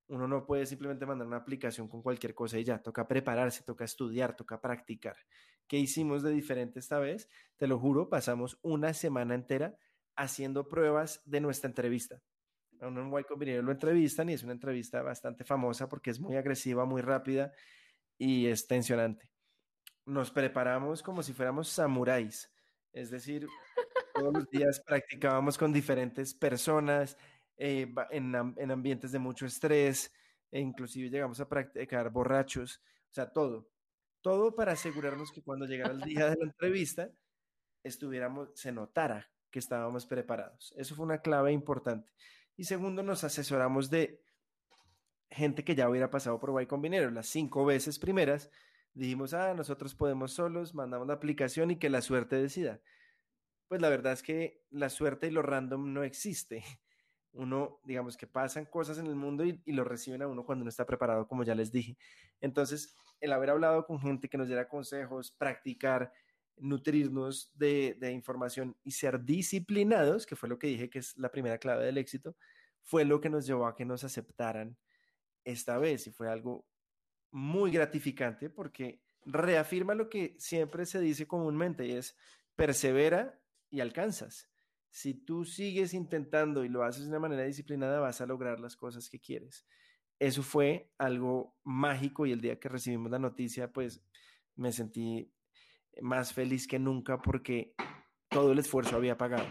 Uno 0.09 0.29
no 0.29 0.45
puede 0.45 0.67
simplemente 0.67 1.07
mandar 1.07 1.27
una 1.27 1.39
aplicación 1.39 1.89
con 1.89 2.03
cualquier 2.03 2.35
cosa 2.35 2.59
y 2.59 2.65
ya, 2.65 2.83
toca 2.83 3.09
prepararse, 3.09 3.63
toca 3.63 3.85
estudiar, 3.85 4.37
toca 4.37 4.61
practicar. 4.61 5.17
¿Qué 5.67 5.79
hicimos 5.79 6.23
de 6.23 6.31
diferente 6.31 6.79
esta 6.79 6.99
vez? 6.99 7.29
Te 7.57 7.67
lo 7.67 7.79
juro, 7.79 8.11
pasamos 8.11 8.59
una 8.63 8.93
semana 8.93 9.35
entera 9.35 9.77
haciendo 10.15 10.69
pruebas 10.69 11.23
de 11.25 11.41
nuestra 11.41 11.69
entrevista. 11.69 12.21
A 12.81 12.89
uno 12.89 13.03
en 13.03 13.21
Y 13.21 13.25
Combinator 13.25 13.65
lo 13.65 13.73
entrevistan 13.73 14.29
y 14.29 14.35
es 14.35 14.43
una 14.43 14.53
entrevista 14.53 15.03
bastante 15.03 15.45
famosa 15.45 15.89
porque 15.89 16.11
es 16.11 16.21
muy 16.21 16.37
agresiva, 16.37 16.85
muy 16.85 17.01
rápida 17.01 17.53
y 18.19 18.47
es 18.47 18.67
tensionante. 18.67 19.31
Nos 20.05 20.31
preparamos 20.31 21.03
como 21.03 21.23
si 21.23 21.33
fuéramos 21.33 21.69
samuráis, 21.69 22.53
es 22.93 23.11
decir, 23.11 23.47
todos 24.15 24.35
los 24.35 24.51
días 24.51 24.83
practicábamos 24.87 25.57
con 25.57 25.73
diferentes 25.73 26.35
personas, 26.35 27.17
eh, 27.57 27.93
en, 28.11 28.35
en, 28.57 28.71
ambientes 28.71 29.13
de 29.13 29.19
mucho 29.19 29.47
estrés, 29.47 30.13
e 30.51 30.61
inclusive 30.61 31.11
llegamos 31.11 31.41
a 31.41 31.49
practicar 31.49 32.11
borrachos, 32.11 32.83
o 33.11 33.15
sea, 33.15 33.33
todo, 33.33 33.69
todo 34.23 34.55
para 34.55 34.73
asegurarnos 34.73 35.31
que 35.33 35.43
cuando 35.43 35.67
llegara 35.67 35.93
el 35.93 36.01
día 36.01 36.31
de 36.31 36.37
la 36.37 36.45
entrevista, 36.45 37.11
estuviéramos, 37.85 38.51
se 38.55 38.73
notara 38.73 39.31
que 39.51 39.59
estábamos 39.59 40.07
preparados. 40.07 40.75
Eso 40.77 40.97
fue 40.97 41.05
una 41.05 41.19
clave 41.19 41.53
importante. 41.53 42.13
Y 42.57 42.65
segundo, 42.65 43.03
nos 43.03 43.23
asesoramos 43.23 43.91
de 43.91 44.23
gente 45.31 45.65
que 45.65 45.75
ya 45.75 45.89
hubiera 45.89 46.11
pasado 46.11 46.41
por 46.41 46.61
Y 46.61 46.67
Combinero, 46.67 47.11
las 47.11 47.27
cinco 47.27 47.65
veces 47.65 47.99
primeras, 47.99 48.51
dijimos, 48.95 49.35
ah, 49.35 49.55
nosotros 49.55 49.95
podemos 49.95 50.33
solos, 50.33 50.75
mandamos 50.75 51.07
la 51.07 51.15
aplicación 51.15 51.71
y 51.71 51.77
que 51.77 51.91
la 51.91 52.01
suerte 52.01 52.37
decida. 52.37 52.81
Pues 53.69 53.81
la 53.81 53.89
verdad 53.89 54.13
es 54.13 54.23
que 54.23 54.63
la 54.71 54.89
suerte 54.89 55.27
y 55.27 55.31
lo 55.31 55.43
random 55.43 55.93
no 55.93 56.05
existe 56.05 56.65
uno, 57.35 57.81
digamos 57.85 58.17
que 58.17 58.27
pasan 58.27 58.65
cosas 58.65 58.99
en 58.99 59.07
el 59.07 59.17
mundo 59.17 59.45
y, 59.45 59.61
lo 59.67 59.85
reciben 59.85 60.23
a 60.23 60.27
uno 60.27 60.45
cuando 60.45 60.63
uno 60.63 60.71
está 60.71 60.87
preparado, 60.87 61.27
como 61.27 61.45
ya 61.45 61.55
les 61.55 61.73
dije. 61.73 61.97
Entonces, 62.41 62.95
el 63.21 63.33
haber 63.33 63.51
hablado 63.51 63.87
con 63.87 64.01
gente 64.01 64.29
que 64.29 64.39
nos 64.39 64.47
diera 64.47 64.69
consejos, 64.69 65.33
practicar, 65.33 66.13
nutrirnos 66.57 67.51
de, 67.55 67.97
de, 67.99 68.13
información 68.13 68.77
y 68.85 68.93
ser 68.93 69.25
disciplinados, 69.25 70.27
que 70.27 70.37
fue 70.37 70.49
lo 70.49 70.59
que 70.59 70.69
dije 70.69 70.89
que 70.89 71.01
es 71.01 71.17
la 71.19 71.31
primera 71.31 71.59
clave 71.59 71.85
del 71.85 71.99
éxito, 71.99 72.37
fue 72.83 73.05
lo 73.05 73.21
que 73.21 73.31
nos 73.31 73.47
llevó 73.47 73.67
a 73.67 73.75
que 73.75 73.85
nos 73.85 74.05
aceptaran 74.05 74.77
esta 75.45 75.79
vez 75.79 76.07
y 76.07 76.13
fue 76.13 76.31
algo 76.31 76.65
muy 77.31 77.73
gratificante 77.73 78.51
porque 78.51 79.03
reafirma 79.27 79.95
lo 79.95 80.09
que 80.09 80.37
siempre 80.39 80.87
se 80.87 81.01
dice 81.01 81.27
comúnmente 81.27 81.87
y 81.87 81.93
es 81.93 82.17
persevera 82.55 83.41
y 83.71 83.81
alcanzas 83.81 84.49
si 84.95 85.13
tú 85.13 85.45
sigues 85.45 85.93
intentando 85.93 86.65
y 86.65 86.69
lo 86.69 86.85
haces 86.85 87.03
de 87.03 87.09
una 87.09 87.19
manera 87.19 87.43
disciplinada, 87.43 87.99
vas 87.99 88.21
a 88.21 88.27
lograr 88.27 88.61
las 88.61 88.77
cosas 88.77 89.11
que 89.11 89.19
quieres. 89.19 89.67
Eso 90.21 90.45
fue 90.45 90.89
algo 90.99 91.57
mágico 91.65 92.27
y 92.27 92.31
el 92.31 92.41
día 92.41 92.61
que 92.61 92.69
recibimos 92.69 93.11
la 93.11 93.19
noticia, 93.19 93.73
pues 93.73 94.01
me 94.55 94.71
sentí 94.71 95.33
más 96.01 96.33
feliz 96.33 96.69
que 96.69 96.79
nunca 96.79 97.21
porque 97.21 97.75
todo 98.29 98.53
el 98.53 98.61
esfuerzo 98.61 98.95
había 98.95 99.19
pagado. 99.19 99.49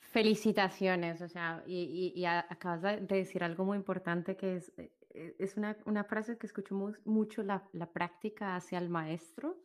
Felicitaciones, 0.00 1.22
o 1.22 1.28
sea, 1.28 1.62
y, 1.68 2.24
acabas 2.24 2.82
de 2.82 3.00
decir 3.06 3.44
algo 3.44 3.64
muy 3.64 3.76
importante 3.76 4.36
que 4.36 4.56
es, 4.56 4.72
eh, 4.76 5.36
es 5.38 5.56
una, 5.56 6.02
frase 6.02 6.36
que 6.36 6.48
escucho 6.48 6.74
mucho, 7.04 7.44
la, 7.44 7.62
la 7.72 7.92
práctica 7.92 8.56
hacia 8.56 8.78
el 8.78 8.88
maestro 8.88 9.63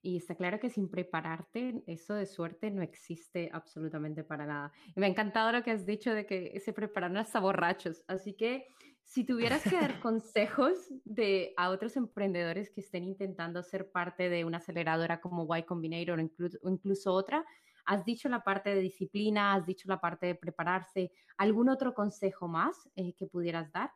y 0.00 0.16
está 0.16 0.34
claro 0.34 0.60
que 0.60 0.70
sin 0.70 0.88
prepararte, 0.88 1.82
eso 1.86 2.14
de 2.14 2.26
suerte 2.26 2.70
no 2.70 2.82
existe 2.82 3.50
absolutamente 3.52 4.22
para 4.22 4.46
nada. 4.46 4.72
Y 4.94 5.00
me 5.00 5.06
ha 5.06 5.08
encantado 5.08 5.50
lo 5.52 5.62
que 5.62 5.72
has 5.72 5.84
dicho 5.84 6.12
de 6.12 6.24
que 6.24 6.58
se 6.60 6.72
preparan 6.72 7.16
hasta 7.16 7.40
borrachos. 7.40 8.04
Así 8.06 8.34
que 8.34 8.68
si 9.02 9.24
tuvieras 9.24 9.62
que 9.62 9.76
dar 9.76 9.98
consejos 10.00 10.76
de, 11.04 11.52
a 11.56 11.70
otros 11.70 11.96
emprendedores 11.96 12.70
que 12.70 12.80
estén 12.80 13.04
intentando 13.04 13.62
ser 13.62 13.90
parte 13.90 14.28
de 14.28 14.44
una 14.44 14.58
aceleradora 14.58 15.20
como 15.20 15.56
Y 15.56 15.62
Combinator 15.64 16.18
o 16.18 16.70
incluso, 16.70 17.12
otra, 17.12 17.44
has 17.84 18.04
dicho 18.04 18.28
la 18.28 18.44
parte 18.44 18.74
de 18.74 18.80
disciplina, 18.80 19.54
has 19.54 19.66
dicho 19.66 19.88
la 19.88 20.00
parte 20.00 20.26
de 20.26 20.34
prepararse. 20.36 21.10
¿Algún 21.38 21.70
otro 21.70 21.92
consejo 21.92 22.46
más 22.46 22.88
eh, 22.94 23.14
que 23.14 23.26
pudieras 23.26 23.72
dar? 23.72 23.90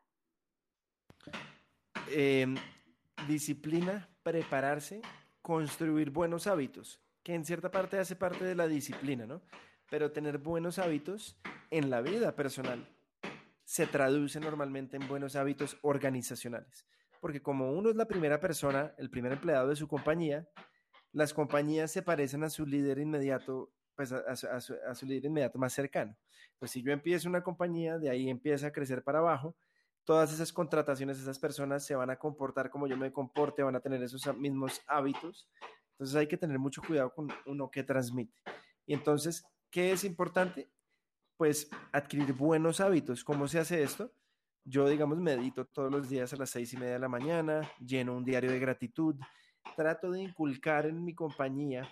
Em, 2.10 2.56
disciplina, 3.28 4.08
prepararse 4.24 5.00
construir 5.42 6.10
buenos 6.10 6.46
hábitos, 6.46 7.00
que 7.22 7.34
en 7.34 7.44
cierta 7.44 7.70
parte 7.70 7.98
hace 7.98 8.16
parte 8.16 8.44
de 8.44 8.54
la 8.54 8.68
disciplina, 8.68 9.26
¿no? 9.26 9.42
Pero 9.90 10.12
tener 10.12 10.38
buenos 10.38 10.78
hábitos 10.78 11.36
en 11.70 11.90
la 11.90 12.00
vida 12.00 12.34
personal 12.34 12.88
se 13.64 13.86
traduce 13.86 14.40
normalmente 14.40 14.96
en 14.96 15.06
buenos 15.08 15.36
hábitos 15.36 15.76
organizacionales. 15.82 16.86
Porque 17.20 17.42
como 17.42 17.72
uno 17.72 17.90
es 17.90 17.96
la 17.96 18.06
primera 18.06 18.40
persona, 18.40 18.94
el 18.98 19.10
primer 19.10 19.32
empleado 19.32 19.68
de 19.68 19.76
su 19.76 19.86
compañía, 19.86 20.48
las 21.12 21.34
compañías 21.34 21.90
se 21.90 22.02
parecen 22.02 22.42
a 22.42 22.50
su 22.50 22.66
líder 22.66 22.98
inmediato, 22.98 23.70
pues 23.94 24.12
a, 24.12 24.34
su, 24.36 24.46
a 24.86 24.94
su 24.94 25.06
líder 25.06 25.26
inmediato 25.26 25.58
más 25.58 25.72
cercano. 25.72 26.16
Pues 26.58 26.70
si 26.70 26.82
yo 26.82 26.92
empiezo 26.92 27.28
una 27.28 27.42
compañía, 27.42 27.98
de 27.98 28.10
ahí 28.10 28.28
empieza 28.28 28.68
a 28.68 28.72
crecer 28.72 29.02
para 29.02 29.18
abajo, 29.18 29.56
todas 30.04 30.32
esas 30.32 30.52
contrataciones, 30.52 31.18
esas 31.18 31.38
personas 31.38 31.84
se 31.84 31.94
van 31.94 32.10
a 32.10 32.18
comportar 32.18 32.70
como 32.70 32.86
yo 32.86 32.96
me 32.96 33.12
comporte, 33.12 33.62
van 33.62 33.76
a 33.76 33.80
tener 33.80 34.02
esos 34.02 34.36
mismos 34.36 34.80
hábitos. 34.86 35.48
Entonces 35.92 36.16
hay 36.16 36.26
que 36.26 36.36
tener 36.36 36.58
mucho 36.58 36.82
cuidado 36.82 37.12
con 37.14 37.28
uno 37.46 37.70
que 37.70 37.82
transmite. 37.82 38.34
Y 38.86 38.94
entonces, 38.94 39.44
¿qué 39.70 39.92
es 39.92 40.04
importante? 40.04 40.70
Pues 41.36 41.70
adquirir 41.92 42.32
buenos 42.32 42.80
hábitos. 42.80 43.22
¿Cómo 43.24 43.46
se 43.46 43.60
hace 43.60 43.82
esto? 43.82 44.12
Yo, 44.64 44.88
digamos, 44.88 45.18
medito 45.18 45.66
todos 45.66 45.90
los 45.90 46.08
días 46.08 46.32
a 46.32 46.36
las 46.36 46.50
seis 46.50 46.72
y 46.72 46.76
media 46.76 46.94
de 46.94 46.98
la 46.98 47.08
mañana, 47.08 47.68
lleno 47.80 48.16
un 48.16 48.24
diario 48.24 48.50
de 48.50 48.60
gratitud, 48.60 49.16
trato 49.76 50.10
de 50.10 50.22
inculcar 50.22 50.86
en 50.86 51.04
mi 51.04 51.14
compañía 51.14 51.88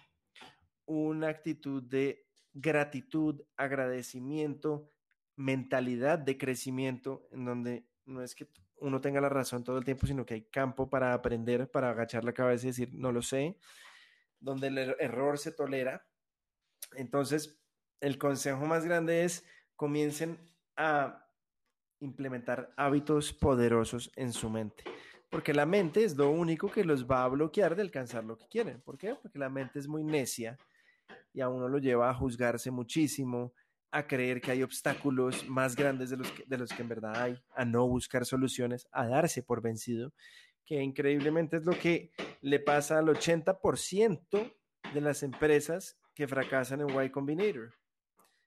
una 0.87 1.29
actitud 1.29 1.83
de 1.83 2.27
gratitud, 2.53 3.43
agradecimiento, 3.57 4.91
mentalidad 5.37 6.19
de 6.19 6.37
crecimiento, 6.37 7.29
en 7.33 7.45
donde 7.45 7.90
no 8.11 8.23
es 8.23 8.35
que 8.35 8.49
uno 8.79 9.01
tenga 9.01 9.21
la 9.21 9.29
razón 9.29 9.65
todo 9.65 9.79
el 9.79 9.85
tiempo, 9.85 10.07
sino 10.07 10.27
que 10.27 10.35
hay 10.35 10.43
campo 10.43 10.89
para 10.89 11.15
aprender, 11.15 11.71
para 11.71 11.91
agachar 11.91 12.25
la 12.25 12.33
cabeza 12.33 12.67
y 12.67 12.71
decir, 12.71 12.91
no 12.93 13.13
lo 13.13 13.23
sé, 13.23 13.59
donde 14.39 14.69
el 14.69 14.79
er-, 14.79 14.97
error 14.99 15.39
se 15.39 15.53
tolera. 15.53 16.07
Entonces, 16.93 17.63
el 18.01 18.19
consejo 18.19 18.67
más 18.67 18.85
grande 18.85 19.25
es 19.25 19.45
comiencen 19.77 20.39
a 20.77 21.27
implementar 22.01 22.73
hábitos 22.77 23.33
poderosos 23.33 24.11
en 24.17 24.33
su 24.33 24.51
mente. 24.51 24.85
Porque 25.29 25.55
la 25.55 25.67
mente 25.67 26.03
es 26.03 26.17
lo 26.17 26.31
único 26.31 26.71
que 26.71 26.85
los 26.85 27.09
va 27.09 27.25
a 27.25 27.29
bloquear 27.29 27.77
de 27.77 27.83
alcanzar 27.83 28.25
lo 28.25 28.37
que 28.37 28.49
quieren. 28.49 28.81
¿Por 28.81 28.99
qué? 28.99 29.15
Porque 29.15 29.39
la 29.39 29.49
mente 29.49 29.79
es 29.79 29.87
muy 29.87 30.03
necia 30.03 30.59
y 31.33 31.41
a 31.41 31.49
uno 31.49 31.69
lo 31.69 31.79
lleva 31.79 32.11
a 32.11 32.15
juzgarse 32.15 32.71
muchísimo, 32.71 33.53
a 33.91 34.07
creer 34.07 34.41
que 34.41 34.53
hay 34.53 34.63
obstáculos 34.63 35.49
más 35.49 35.75
grandes 35.75 36.11
de 36.11 36.17
los 36.17 36.31
que, 36.31 36.45
de 36.47 36.59
los 36.59 36.71
que 36.73 36.83
en 36.83 36.89
verdad 36.89 37.17
hay, 37.17 37.43
a 37.55 37.65
no 37.65 37.87
buscar 37.87 38.25
soluciones, 38.25 38.87
a 38.93 39.07
darse 39.07 39.43
por 39.43 39.63
vencido, 39.63 40.13
que 40.65 40.83
increíblemente 40.83 41.57
es 41.57 41.65
lo 41.65 41.79
que 41.79 42.13
le 42.41 42.61
pasa 42.61 42.99
al 42.99 43.09
80% 43.09 44.55
de 44.95 45.01
las 45.01 45.23
empresas 45.23 45.99
que 46.15 46.29
fracasan 46.29 46.81
en 46.81 47.05
Y 47.05 47.11
Combinator. 47.11 47.75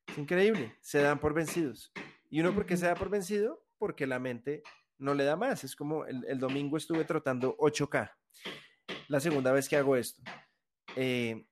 Es 0.08 0.18
increíble, 0.18 0.76
se 0.82 1.02
dan 1.02 1.20
por 1.20 1.34
vencidos. 1.34 1.92
¿Y 2.30 2.40
uno 2.40 2.54
por 2.54 2.66
qué 2.66 2.78
se 2.78 2.86
da 2.86 2.96
por 2.96 3.10
vencido? 3.10 3.66
Porque 3.78 4.08
la 4.08 4.20
mente 4.20 4.64
no 4.98 5.14
le 5.14 5.24
da 5.24 5.36
más. 5.36 5.64
Es 5.64 5.76
como 5.76 6.06
el, 6.06 6.24
el 6.26 6.40
domingo 6.40 6.78
estuve 6.78 7.04
trotando 7.04 7.58
8K, 7.58 8.12
la 9.08 9.20
segunda 9.20 9.52
vez 9.52 9.68
que 9.68 9.78
hago 9.78 9.96
esto. 9.96 10.22
Eh, 10.96 11.46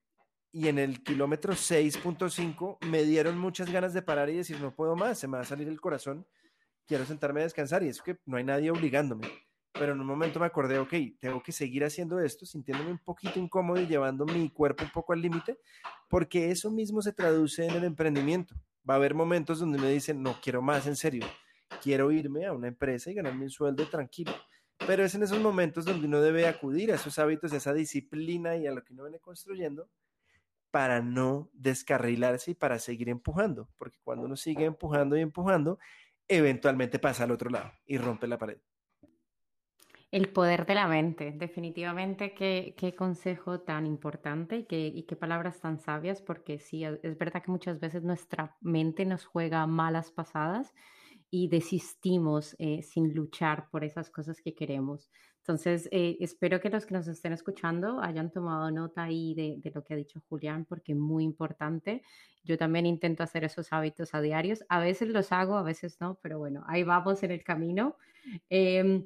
y 0.51 0.67
en 0.67 0.79
el 0.79 1.01
kilómetro 1.03 1.53
6.5 1.53 2.77
me 2.86 3.03
dieron 3.03 3.38
muchas 3.38 3.72
ganas 3.72 3.93
de 3.93 4.01
parar 4.01 4.29
y 4.29 4.38
decir, 4.38 4.60
no 4.60 4.75
puedo 4.75 4.96
más, 4.96 5.20
se 5.20 5.27
me 5.27 5.38
va 5.38 5.43
a 5.43 5.46
salir 5.46 5.67
el 5.67 5.79
corazón, 5.79 6.27
quiero 6.86 7.05
sentarme 7.05 7.41
a 7.41 7.43
descansar 7.43 7.84
y 7.84 7.88
es 7.88 8.01
que 8.01 8.17
no 8.25 8.38
hay 8.38 8.43
nadie 8.43 8.70
obligándome. 8.70 9.27
Pero 9.74 9.93
en 9.93 10.01
un 10.01 10.05
momento 10.05 10.39
me 10.39 10.46
acordé, 10.46 10.77
ok, 10.77 10.93
tengo 11.20 11.41
que 11.41 11.53
seguir 11.53 11.86
haciendo 11.86 12.20
esto, 12.20 12.46
sintiéndome 12.46 12.91
un 12.91 13.00
poquito 13.00 13.39
incómodo 13.39 13.79
y 13.79 13.88
llevando 13.88 14.25
mi 14.25 14.50
cuerpo 14.50 14.84
un 14.84 14.91
poco 14.91 15.13
al 15.13 15.22
límite, 15.22 15.58
porque 16.10 16.51
eso 16.51 16.70
mismo 16.70 17.01
se 17.01 17.13
traduce 17.13 17.65
en 17.65 17.75
el 17.75 17.86
emprendimiento. 17.86 18.53
Va 18.88 18.96
a 18.96 18.98
haber 18.98 19.13
momentos 19.13 19.60
donde 19.60 19.79
me 19.79 19.89
dicen, 19.89 20.22
no 20.22 20.36
quiero 20.41 20.62
más 20.62 20.86
en 20.88 20.98
serio, 20.98 21.25
quiero 21.81 22.12
irme 22.12 22.46
a 22.46 22.51
una 22.51 22.67
empresa 22.67 23.10
y 23.10 23.13
ganarme 23.13 23.46
un 23.46 23.50
sueldo 23.50 23.88
tranquilo. 23.88 24.34
pero 24.86 25.03
es 25.05 25.13
en 25.15 25.24
esos 25.24 25.39
momentos 25.39 25.86
donde 25.86 26.08
uno 26.08 26.20
debe 26.22 26.48
acudir 26.48 26.91
a 26.91 26.96
esos 26.96 27.20
hábitos, 27.20 27.53
a 27.53 27.58
esa 27.58 27.72
disciplina 27.72 28.58
y 28.58 28.65
a 28.67 28.72
lo 28.72 28.84
que 28.84 28.93
uno 28.93 29.03
viene 29.03 29.20
construyendo 29.20 29.88
para 30.72 31.01
no 31.01 31.50
descarrilarse 31.54 32.51
y 32.51 32.56
para 32.56 32.80
seguir 32.80 33.10
empujando, 33.10 33.70
porque 33.78 34.00
cuando 34.04 34.25
uno 34.25 34.36
sigue 34.36 34.66
empujando 34.66 35.18
y 35.18 35.22
empujando, 35.22 35.78
eventualmente 36.28 36.98
pasa 36.98 37.25
al 37.25 37.32
otro 37.32 37.50
lado 37.50 37.72
y 37.86 37.98
rompe 37.98 38.28
la 38.28 38.38
pared. 38.38 38.58
El 40.12 40.30
poder 40.30 40.66
de 40.66 40.75
la 40.75 40.88
mente, 40.88 41.32
definitivamente 41.32 42.34
qué, 42.34 42.75
qué 42.78 42.96
consejo 42.96 43.62
tan 43.62 43.86
importante 43.86 44.58
y 44.58 44.66
qué, 44.66 44.88
y 44.88 45.04
qué 45.04 45.16
palabras 45.16 45.62
tan 45.62 45.80
sabias, 45.80 46.22
porque 46.22 46.60
sí, 46.60 46.84
es 46.84 47.18
verdad 47.18 47.42
que 47.42 47.51
muchas 47.51 47.80
veces 47.80 48.04
nuestra 48.04 48.58
mente 48.60 49.06
nos 49.06 49.24
juega 49.24 49.66
malas 49.68 50.12
pasadas 50.12 50.74
y 51.30 51.48
desistimos 51.48 52.58
eh, 52.60 52.84
sin 52.84 53.13
luchar 53.13 53.70
por 53.70 53.86
esas 53.86 54.10
cosas 54.10 54.42
que 54.42 54.54
queremos. 54.54 55.10
Entonces, 55.41 55.89
eh, 55.91 56.17
espero 56.19 56.60
que 56.62 56.69
los 56.69 56.86
que 56.86 56.93
nos 56.93 57.07
estén 57.07 57.33
escuchando 57.33 58.00
hayan 58.00 58.31
tomado 58.31 58.69
nota 58.69 59.03
ahí 59.03 59.33
de, 59.33 59.71
lo 59.74 59.83
que 59.83 59.95
ha 59.95 59.98
dicho 59.98 60.21
Julián, 60.29 60.65
porque 60.65 60.91
es 60.91 60.98
muy 60.98 61.24
importante. 61.24 62.03
Yo 62.43 62.60
también 62.60 62.86
intento 62.86 63.24
hacer 63.24 63.43
esos 63.43 63.74
hábitos 63.74 64.13
a 64.13 64.21
diarios. 64.21 64.63
A 64.69 64.79
veces 64.79 65.10
los 65.10 65.31
hago, 65.31 65.57
a 65.57 65.63
veces 65.63 66.00
no, 66.00 66.19
pero 66.21 66.38
bueno, 66.38 66.63
ahí 66.67 66.83
vamos 66.83 67.24
en 67.24 67.31
el 67.31 67.43
camino. 67.43 67.98
Eh, 68.51 69.03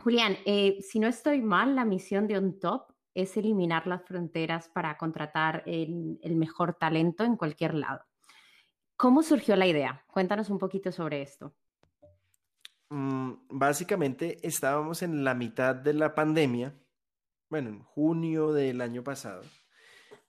Julián, 0.00 0.36
eh, 0.46 0.78
si 0.82 1.00
no 1.00 1.08
estoy 1.08 1.42
mal, 1.42 1.74
la 1.74 1.84
misión 1.84 2.28
de 2.28 2.38
OnTop 2.38 2.92
es 3.14 3.36
eliminar 3.36 3.88
las 3.88 4.04
fronteras 4.04 4.68
para 4.68 4.96
contratar 4.96 5.64
el, 5.66 6.18
el 6.22 6.36
mejor 6.36 6.74
talento 6.74 7.24
en 7.24 7.36
cualquier 7.36 7.74
lado. 7.74 8.04
¿Cómo 8.96 9.24
surgió 9.24 9.56
la 9.56 9.66
idea? 9.66 10.04
Cuéntanos 10.06 10.48
un 10.48 10.60
poquito 10.60 10.92
sobre 10.92 11.22
esto. 11.22 11.52
Mm, 12.94 13.46
básicamente 13.48 14.36
estábamos 14.46 15.00
en 15.00 15.24
la 15.24 15.32
mitad 15.32 15.74
de 15.74 15.94
la 15.94 16.14
pandemia, 16.14 16.78
bueno, 17.48 17.70
en 17.70 17.78
junio 17.80 18.52
del 18.52 18.82
año 18.82 19.02
pasado. 19.02 19.40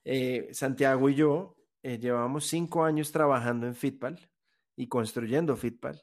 Eh, 0.02 0.48
Santiago 0.52 1.10
y 1.10 1.14
yo 1.14 1.58
eh, 1.82 1.98
llevábamos 1.98 2.46
cinco 2.46 2.82
años 2.82 3.12
trabajando 3.12 3.66
en 3.66 3.74
Fitpal 3.74 4.30
y 4.76 4.88
construyendo 4.88 5.56
Fitpal. 5.56 6.00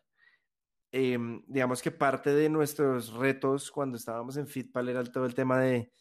Eh, 0.92 1.18
digamos 1.48 1.82
que 1.82 1.90
parte 1.90 2.32
de 2.32 2.48
nuestros 2.48 3.12
retos 3.14 3.72
cuando 3.72 3.98
estábamos 3.98 4.38
en 4.38 4.46
Fitpal 4.46 4.88
era 4.88 5.04
todo 5.04 5.26
el 5.26 5.34
tema 5.34 5.60
de 5.60 5.92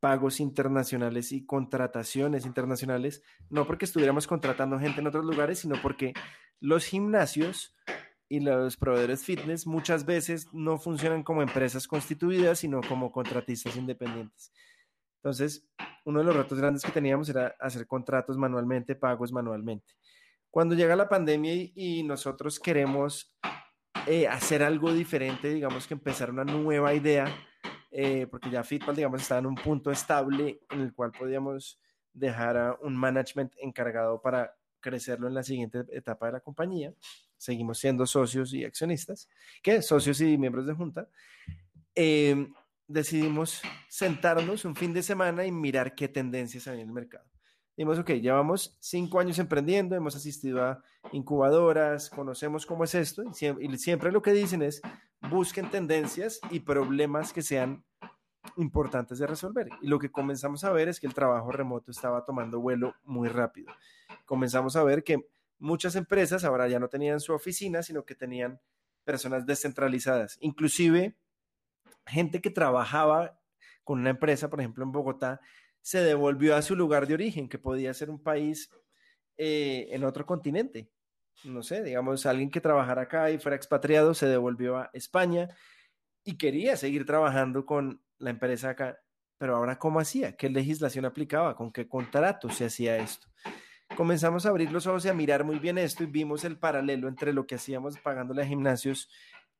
pagos 0.00 0.40
internacionales 0.40 1.30
y 1.30 1.44
contrataciones 1.44 2.46
internacionales, 2.46 3.22
no 3.50 3.66
porque 3.66 3.84
estuviéramos 3.84 4.26
contratando 4.26 4.78
gente 4.78 5.02
en 5.02 5.08
otros 5.08 5.26
lugares, 5.26 5.58
sino 5.58 5.76
porque 5.82 6.14
los 6.58 6.86
gimnasios 6.86 7.76
y 8.28 8.40
los 8.40 8.76
proveedores 8.76 9.24
fitness 9.24 9.66
muchas 9.66 10.04
veces 10.04 10.48
no 10.52 10.78
funcionan 10.78 11.22
como 11.22 11.42
empresas 11.42 11.86
constituidas, 11.86 12.58
sino 12.58 12.80
como 12.80 13.12
contratistas 13.12 13.76
independientes. 13.76 14.52
Entonces, 15.16 15.68
uno 16.04 16.20
de 16.20 16.24
los 16.24 16.36
retos 16.36 16.58
grandes 16.58 16.82
que 16.82 16.92
teníamos 16.92 17.28
era 17.28 17.54
hacer 17.60 17.86
contratos 17.86 18.36
manualmente, 18.36 18.94
pagos 18.94 19.32
manualmente. 19.32 19.94
Cuando 20.50 20.74
llega 20.74 20.96
la 20.96 21.08
pandemia 21.08 21.52
y, 21.74 22.02
nosotros 22.02 22.58
queremos 22.58 23.36
eh, 24.06 24.26
hacer 24.26 24.62
algo 24.62 24.92
diferente, 24.92 25.52
digamos 25.52 25.86
que 25.86 25.94
empezar 25.94 26.30
una 26.30 26.44
nueva 26.44 26.94
idea, 26.94 27.26
eh, 27.90 28.26
porque 28.30 28.50
ya 28.50 28.64
Fitball, 28.64 28.96
digamos, 28.96 29.22
estaba 29.22 29.40
en 29.40 29.46
un 29.46 29.54
punto 29.54 29.90
estable 29.90 30.60
en 30.70 30.80
el 30.80 30.94
cual 30.94 31.12
podíamos 31.12 31.80
dejar 32.12 32.56
a 32.56 32.78
un 32.80 32.96
management 32.96 33.52
encargado 33.58 34.20
para 34.20 34.54
crecerlo 34.80 35.28
en 35.28 35.34
la 35.34 35.42
siguiente 35.42 35.84
etapa 35.90 36.26
de 36.26 36.32
la 36.32 36.40
compañía 36.40 36.94
seguimos 37.36 37.78
siendo 37.78 38.06
socios 38.06 38.52
y 38.54 38.64
accionistas, 38.64 39.28
que 39.62 39.82
socios 39.82 40.20
y 40.20 40.38
miembros 40.38 40.66
de 40.66 40.74
junta, 40.74 41.08
eh, 41.94 42.48
decidimos 42.88 43.62
sentarnos 43.88 44.64
un 44.64 44.76
fin 44.76 44.92
de 44.92 45.02
semana 45.02 45.44
y 45.44 45.52
mirar 45.52 45.94
qué 45.94 46.08
tendencias 46.08 46.66
hay 46.68 46.80
en 46.80 46.88
el 46.88 46.94
mercado. 46.94 47.24
Dijimos, 47.76 47.98
ok, 47.98 48.10
llevamos 48.12 48.76
cinco 48.80 49.20
años 49.20 49.38
emprendiendo, 49.38 49.96
hemos 49.96 50.16
asistido 50.16 50.64
a 50.64 50.82
incubadoras, 51.12 52.08
conocemos 52.08 52.64
cómo 52.64 52.84
es 52.84 52.94
esto, 52.94 53.22
y 53.22 53.34
siempre, 53.34 53.66
y 53.66 53.78
siempre 53.78 54.12
lo 54.12 54.22
que 54.22 54.32
dicen 54.32 54.62
es, 54.62 54.80
busquen 55.30 55.70
tendencias 55.70 56.40
y 56.50 56.60
problemas 56.60 57.34
que 57.34 57.42
sean 57.42 57.84
importantes 58.56 59.18
de 59.18 59.26
resolver. 59.26 59.68
Y 59.82 59.88
lo 59.88 59.98
que 59.98 60.10
comenzamos 60.10 60.64
a 60.64 60.72
ver 60.72 60.88
es 60.88 61.00
que 61.00 61.06
el 61.06 61.14
trabajo 61.14 61.52
remoto 61.52 61.90
estaba 61.90 62.24
tomando 62.24 62.60
vuelo 62.60 62.94
muy 63.04 63.28
rápido. 63.28 63.72
Comenzamos 64.24 64.76
a 64.76 64.84
ver 64.84 65.04
que 65.04 65.26
muchas 65.58 65.96
empresas 65.96 66.44
ahora 66.44 66.68
ya 66.68 66.78
no 66.78 66.88
tenían 66.88 67.20
su 67.20 67.32
oficina, 67.32 67.82
sino 67.82 68.04
que 68.04 68.14
tenían 68.14 68.60
personas 69.04 69.46
descentralizadas. 69.46 70.36
Inclusive, 70.40 71.16
gente 72.06 72.40
que 72.40 72.50
trabajaba 72.50 73.40
con 73.84 74.00
una 74.00 74.10
empresa, 74.10 74.50
por 74.50 74.60
ejemplo, 74.60 74.84
en 74.84 74.92
Bogotá, 74.92 75.40
se 75.80 76.00
devolvió 76.00 76.56
a 76.56 76.62
su 76.62 76.74
lugar 76.74 77.06
de 77.06 77.14
origen, 77.14 77.48
que 77.48 77.58
podía 77.58 77.94
ser 77.94 78.10
un 78.10 78.20
país 78.20 78.70
eh, 79.36 79.86
en 79.90 80.02
otro 80.04 80.26
continente. 80.26 80.90
No 81.44 81.62
sé, 81.62 81.82
digamos, 81.82 82.26
alguien 82.26 82.50
que 82.50 82.60
trabajara 82.60 83.02
acá 83.02 83.30
y 83.30 83.38
fuera 83.38 83.56
expatriado 83.56 84.14
se 84.14 84.26
devolvió 84.26 84.78
a 84.78 84.90
España 84.92 85.48
y 86.24 86.38
quería 86.38 86.76
seguir 86.76 87.06
trabajando 87.06 87.64
con 87.64 88.02
la 88.18 88.30
empresa 88.30 88.70
acá. 88.70 88.98
Pero 89.38 89.54
ahora, 89.54 89.78
¿cómo 89.78 90.00
hacía? 90.00 90.36
¿Qué 90.36 90.48
legislación 90.48 91.04
aplicaba? 91.04 91.54
¿Con 91.54 91.70
qué 91.70 91.86
contrato 91.86 92.48
se 92.48 92.64
hacía 92.64 92.96
esto? 92.96 93.28
Comenzamos 93.94 94.46
a 94.46 94.48
abrir 94.48 94.72
los 94.72 94.86
ojos 94.86 95.04
y 95.04 95.08
a 95.08 95.14
mirar 95.14 95.44
muy 95.44 95.58
bien 95.58 95.78
esto 95.78 96.02
y 96.02 96.06
vimos 96.06 96.44
el 96.44 96.58
paralelo 96.58 97.08
entre 97.08 97.32
lo 97.32 97.46
que 97.46 97.54
hacíamos 97.54 97.98
pagándole 97.98 98.42
a 98.42 98.46
gimnasios 98.46 99.08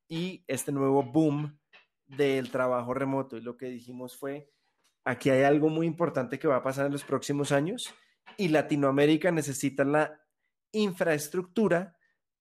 y 0.08 0.44
este 0.46 0.72
nuevo 0.72 1.02
boom 1.02 1.58
del 2.06 2.50
trabajo 2.50 2.94
remoto. 2.94 3.36
Y 3.36 3.40
lo 3.40 3.56
que 3.56 3.66
dijimos 3.66 4.16
fue, 4.16 4.50
aquí 5.04 5.30
hay 5.30 5.42
algo 5.42 5.68
muy 5.68 5.86
importante 5.86 6.38
que 6.38 6.48
va 6.48 6.56
a 6.56 6.62
pasar 6.62 6.86
en 6.86 6.92
los 6.92 7.04
próximos 7.04 7.52
años 7.52 7.94
y 8.36 8.48
Latinoamérica 8.48 9.30
necesita 9.30 9.84
la 9.84 10.20
infraestructura 10.72 11.96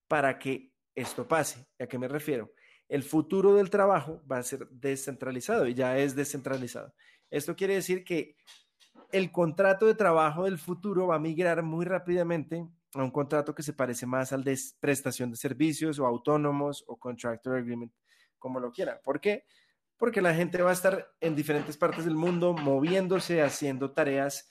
para 0.08 0.38
que 0.38 0.72
esto 0.94 1.26
pase. 1.26 1.66
¿A 1.78 1.86
qué 1.86 1.98
me 1.98 2.08
refiero? 2.08 2.52
El 2.88 3.02
futuro 3.02 3.54
del 3.54 3.70
trabajo 3.70 4.22
va 4.30 4.38
a 4.38 4.42
ser 4.42 4.68
descentralizado 4.70 5.66
y 5.66 5.74
ya 5.74 5.98
es 5.98 6.14
descentralizado. 6.14 6.94
Esto 7.30 7.56
quiere 7.56 7.74
decir 7.74 8.04
que 8.04 8.36
el 9.16 9.32
contrato 9.32 9.86
de 9.86 9.94
trabajo 9.94 10.44
del 10.44 10.58
futuro 10.58 11.06
va 11.06 11.16
a 11.16 11.18
migrar 11.18 11.62
muy 11.62 11.86
rápidamente 11.86 12.68
a 12.92 13.02
un 13.02 13.10
contrato 13.10 13.54
que 13.54 13.62
se 13.62 13.72
parece 13.72 14.04
más 14.04 14.30
al 14.32 14.44
de 14.44 14.58
prestación 14.78 15.30
de 15.30 15.38
servicios 15.38 15.98
o 15.98 16.06
autónomos 16.06 16.84
o 16.86 16.98
contractor 16.98 17.56
agreement, 17.56 17.92
como 18.38 18.60
lo 18.60 18.70
quiera. 18.70 19.00
¿Por 19.02 19.18
qué? 19.18 19.44
Porque 19.96 20.20
la 20.20 20.34
gente 20.34 20.60
va 20.60 20.68
a 20.68 20.74
estar 20.74 21.14
en 21.20 21.34
diferentes 21.34 21.78
partes 21.78 22.04
del 22.04 22.14
mundo 22.14 22.52
moviéndose, 22.52 23.40
haciendo 23.40 23.92
tareas 23.92 24.50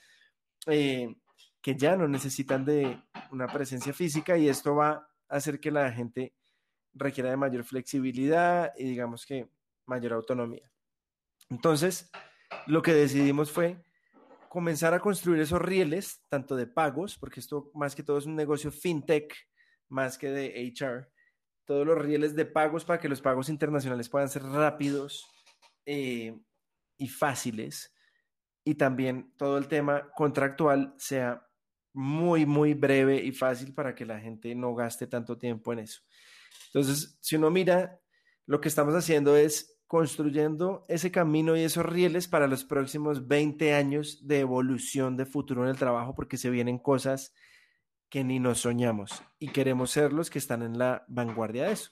eh, 0.66 1.14
que 1.62 1.76
ya 1.76 1.96
no 1.96 2.08
necesitan 2.08 2.64
de 2.64 3.00
una 3.30 3.46
presencia 3.46 3.92
física 3.92 4.36
y 4.36 4.48
esto 4.48 4.74
va 4.74 4.90
a 5.28 5.36
hacer 5.36 5.60
que 5.60 5.70
la 5.70 5.92
gente 5.92 6.34
requiera 6.92 7.30
de 7.30 7.36
mayor 7.36 7.62
flexibilidad 7.62 8.72
y 8.76 8.84
digamos 8.84 9.26
que 9.26 9.48
mayor 9.86 10.14
autonomía. 10.14 10.68
Entonces, 11.50 12.10
lo 12.66 12.82
que 12.82 12.94
decidimos 12.94 13.52
fue 13.52 13.85
comenzar 14.48 14.94
a 14.94 15.00
construir 15.00 15.40
esos 15.40 15.60
rieles, 15.60 16.22
tanto 16.28 16.56
de 16.56 16.66
pagos, 16.66 17.18
porque 17.18 17.40
esto 17.40 17.70
más 17.74 17.94
que 17.94 18.02
todo 18.02 18.18
es 18.18 18.26
un 18.26 18.36
negocio 18.36 18.70
fintech, 18.70 19.34
más 19.88 20.18
que 20.18 20.30
de 20.30 20.72
HR, 20.74 21.08
todos 21.64 21.86
los 21.86 21.98
rieles 21.98 22.34
de 22.34 22.46
pagos 22.46 22.84
para 22.84 23.00
que 23.00 23.08
los 23.08 23.20
pagos 23.20 23.48
internacionales 23.48 24.08
puedan 24.08 24.28
ser 24.28 24.42
rápidos 24.42 25.26
eh, 25.84 26.38
y 26.98 27.08
fáciles, 27.08 27.94
y 28.64 28.74
también 28.74 29.32
todo 29.36 29.58
el 29.58 29.68
tema 29.68 30.10
contractual 30.12 30.94
sea 30.98 31.46
muy, 31.92 32.44
muy 32.44 32.74
breve 32.74 33.16
y 33.22 33.32
fácil 33.32 33.72
para 33.72 33.94
que 33.94 34.04
la 34.04 34.20
gente 34.20 34.54
no 34.54 34.74
gaste 34.74 35.06
tanto 35.06 35.38
tiempo 35.38 35.72
en 35.72 35.80
eso. 35.80 36.02
Entonces, 36.66 37.16
si 37.20 37.36
uno 37.36 37.50
mira, 37.50 38.00
lo 38.44 38.60
que 38.60 38.68
estamos 38.68 38.94
haciendo 38.94 39.36
es 39.36 39.75
construyendo 39.86 40.84
ese 40.88 41.10
camino 41.10 41.56
y 41.56 41.62
esos 41.62 41.86
rieles 41.86 42.28
para 42.28 42.48
los 42.48 42.64
próximos 42.64 43.28
20 43.28 43.74
años 43.74 44.26
de 44.26 44.40
evolución 44.40 45.16
de 45.16 45.26
futuro 45.26 45.62
en 45.64 45.70
el 45.70 45.76
trabajo, 45.76 46.14
porque 46.14 46.36
se 46.36 46.50
vienen 46.50 46.78
cosas 46.78 47.34
que 48.08 48.24
ni 48.24 48.40
nos 48.40 48.60
soñamos 48.60 49.22
y 49.38 49.48
queremos 49.48 49.90
ser 49.90 50.12
los 50.12 50.30
que 50.30 50.38
están 50.38 50.62
en 50.62 50.78
la 50.78 51.04
vanguardia 51.08 51.64
de 51.64 51.72
eso. 51.72 51.90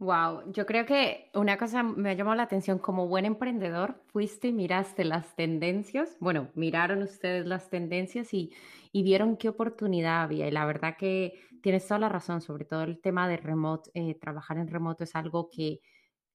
Wow, 0.00 0.52
yo 0.52 0.64
creo 0.64 0.86
que 0.86 1.28
una 1.34 1.58
cosa 1.58 1.82
me 1.82 2.10
ha 2.10 2.14
llamado 2.14 2.36
la 2.36 2.44
atención 2.44 2.78
como 2.78 3.08
buen 3.08 3.24
emprendedor, 3.24 4.00
fuiste 4.06 4.48
y 4.48 4.52
miraste 4.52 5.04
las 5.04 5.34
tendencias, 5.34 6.16
bueno, 6.20 6.50
miraron 6.54 7.02
ustedes 7.02 7.46
las 7.46 7.68
tendencias 7.68 8.32
y, 8.32 8.52
y 8.92 9.02
vieron 9.02 9.36
qué 9.36 9.48
oportunidad 9.48 10.22
había 10.22 10.46
y 10.46 10.52
la 10.52 10.66
verdad 10.66 10.96
que 10.96 11.40
tienes 11.62 11.84
toda 11.88 11.98
la 11.98 12.08
razón, 12.08 12.40
sobre 12.40 12.64
todo 12.64 12.84
el 12.84 13.00
tema 13.00 13.26
de 13.26 13.38
remote, 13.38 13.90
eh, 13.94 14.14
trabajar 14.14 14.58
en 14.58 14.68
remoto 14.68 15.02
es 15.02 15.16
algo 15.16 15.50
que, 15.50 15.80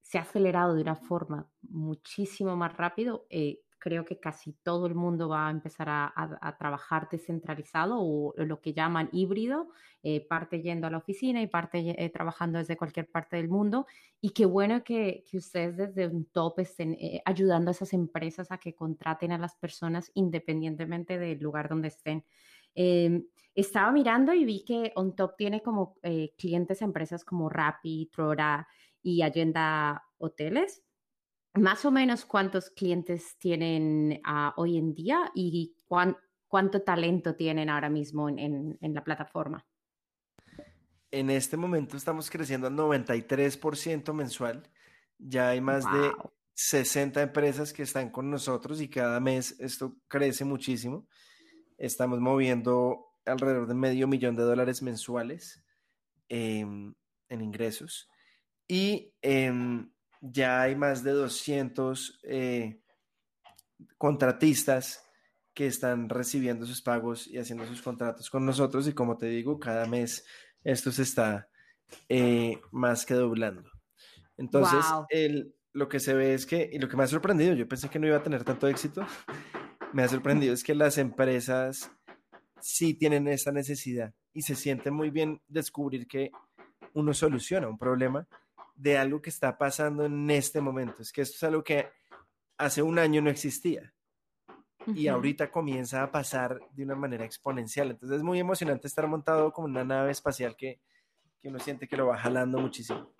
se 0.04 0.20
ha 0.20 0.22
acelerado 0.22 0.76
de 0.76 0.84
una 0.84 0.96
forma 0.96 1.50
muchísimo 1.64 2.56
más 2.56 2.78
rápido. 2.78 3.26
Eh, 3.32 3.64
creo 3.84 4.06
que 4.06 4.18
casi 4.18 4.54
todo 4.64 4.88
el 4.88 4.96
mundo 4.96 5.28
va 5.28 5.50
a 5.50 5.52
empezar 5.52 5.88
a, 5.90 6.56
trabajar 6.58 7.10
descentralizado 7.12 7.98
o 8.00 8.34
lo 8.38 8.62
que 8.62 8.72
llaman 8.72 9.10
híbrido, 9.12 9.68
eh, 10.04 10.26
parte 10.26 10.62
yendo 10.62 10.88
a 10.88 10.90
la 10.90 11.00
oficina 11.00 11.42
y 11.42 11.48
parte 11.48 11.80
eh, 12.02 12.10
trabajando 12.10 12.60
desde 12.60 12.78
cualquier 12.78 13.12
parte 13.12 13.36
del 13.36 13.50
mundo. 13.50 13.86
Y 14.22 14.30
qué 14.30 14.46
bueno 14.46 14.86
que, 14.86 15.26
ustedes 15.34 15.76
desde 15.76 16.08
un 16.08 16.24
top 16.28 16.60
estén 16.60 16.94
eh, 16.94 17.22
ayudando 17.26 17.72
a 17.72 17.74
esas 17.74 17.92
empresas 17.92 18.54
a 18.54 18.58
que 18.58 18.74
contraten 18.74 19.34
a 19.34 19.38
las 19.38 19.58
personas 19.58 20.12
independientemente 20.14 21.20
del 21.20 21.40
lugar 21.40 21.68
donde 21.68 21.90
estén. 21.90 22.24
Em, 22.76 23.26
estaba 23.54 23.92
mirando 23.92 24.34
y 24.34 24.46
vi 24.46 24.64
que 24.64 24.94
OnTop 24.96 25.36
tiene 25.36 25.62
como 25.62 25.98
clientes 26.38 26.82
empresas 26.82 27.26
como 27.26 27.50
Rappi, 27.50 28.10
Trora 28.14 28.66
y 29.04 29.22
Allenda 29.22 30.06
Hoteles 30.18 30.84
más 31.56 31.86
o 31.86 31.92
menos 31.92 32.26
cuántos 32.26 32.70
clientes 32.72 33.38
tienen 33.38 34.22
ah, 34.24 34.54
hoy 34.58 34.78
en 34.78 34.94
día 34.94 35.32
y 35.36 35.76
cuánto 35.86 36.82
talento 36.82 37.36
tienen 37.36 37.70
ahora 37.70 37.90
mismo 37.90 38.28
en, 38.30 38.78
la 38.82 39.04
plataforma. 39.04 39.66
En 41.12 41.30
este 41.30 41.58
momento 41.58 41.96
estamos 41.96 42.30
creciendo 42.30 42.68
al 42.68 42.74
93% 42.74 44.14
mensual. 44.14 44.68
Ya 45.20 45.50
hay 45.50 45.62
más 45.62 45.86
de 45.86 46.12
60 46.56 47.22
empresas 47.22 47.72
que 47.72 47.84
están 47.84 48.10
con 48.10 48.32
nosotros 48.32 48.82
y 48.82 48.90
cada 48.90 49.20
mes 49.20 49.56
esto 49.60 49.96
crece 50.08 50.44
muchísimo. 50.46 51.08
Estamos 51.78 52.20
moviendo 52.20 53.12
alrededor 53.26 53.68
de 53.68 53.76
medio 53.76 54.08
millón 54.08 54.36
de 54.36 54.44
dólares 54.44 54.82
mensuales 54.82 55.64
em, 56.30 56.96
en 57.30 57.42
ingresos. 57.42 58.10
Y 58.74 59.14
em, 59.22 59.88
ya 60.20 60.64
hay 60.64 60.76
más 60.76 61.04
de 61.04 61.12
200 61.12 62.20
eh, 62.24 62.82
contratistas 64.00 65.06
que 65.54 65.68
están 65.68 66.10
recibiendo 66.10 66.66
sus 66.66 66.82
pagos 66.82 67.28
y 67.28 67.38
haciendo 67.38 67.68
sus 67.68 67.84
contratos 67.84 68.32
con 68.32 68.48
nosotros 68.48 68.88
y 68.88 68.94
como 68.94 69.16
te 69.16 69.28
digo, 69.28 69.60
cada 69.60 69.86
mes 69.86 70.26
esto 70.64 70.92
se 70.92 71.04
está 71.04 71.48
eh, 72.10 72.60
más 72.72 73.06
que 73.06 73.14
doblando. 73.14 73.70
Entonces, 74.38 74.84
lo 75.72 75.88
que 75.88 76.00
se 76.00 76.16
ve 76.16 76.34
es 76.34 76.48
que, 76.48 76.68
y 76.74 76.80
lo 76.80 76.90
que 76.90 76.98
me 76.98 77.04
ha 77.04 77.08
sorprendido, 77.08 77.54
yo 77.54 77.68
pensé 77.68 77.90
que 77.90 78.00
no 78.00 78.08
iba 78.08 78.18
a 78.18 78.24
tener 78.24 78.44
tanto 78.44 78.68
éxito, 78.68 79.06
me 79.94 80.02
ha 80.02 80.08
sorprendido 80.08 80.52
es 80.52 80.64
que 80.64 80.74
las 80.74 80.98
empresas 80.98 81.92
sí 82.60 82.96
tienen 82.96 83.28
esta 83.28 83.52
necesidad 83.52 84.16
y 84.34 84.42
se 84.42 84.56
siente 84.56 84.90
muy 84.90 85.12
bien 85.12 85.44
descubrir 85.48 86.08
que 86.08 86.32
uno 86.96 87.14
soluciona 87.14 87.68
un 87.68 87.78
problema 87.78 88.28
de 88.74 88.98
algo 88.98 89.22
que 89.22 89.30
está 89.30 89.58
pasando 89.58 90.06
en 90.06 90.30
este 90.30 90.62
momento. 90.62 91.02
Es 91.02 91.12
que 91.12 91.22
esto 91.22 91.36
es 91.36 91.44
algo 91.44 91.64
que 91.64 91.88
hace 92.58 92.82
un 92.82 93.00
año 93.00 93.22
no 93.22 93.30
existía 93.30 93.94
y 94.88 95.08
ahorita 95.08 95.50
comienza 95.50 96.04
a 96.04 96.12
pasar 96.12 96.60
de 96.72 96.84
una 96.84 96.96
manera 96.96 97.26
exponencial. 97.26 97.92
Entonces 97.92 98.18
es 98.18 98.24
muy 98.24 98.40
emocionante 98.40 98.88
estar 98.88 99.08
montado 99.08 99.52
como 99.52 99.68
una 99.68 99.84
nave 99.84 100.12
espacial 100.12 100.56
que, 100.58 100.82
que 101.40 101.50
uno 101.50 101.60
siente 101.60 101.88
que 101.88 101.98
lo 101.98 102.08
va 102.08 102.18
jalando 102.18 102.60
muchísimo. 102.60 103.14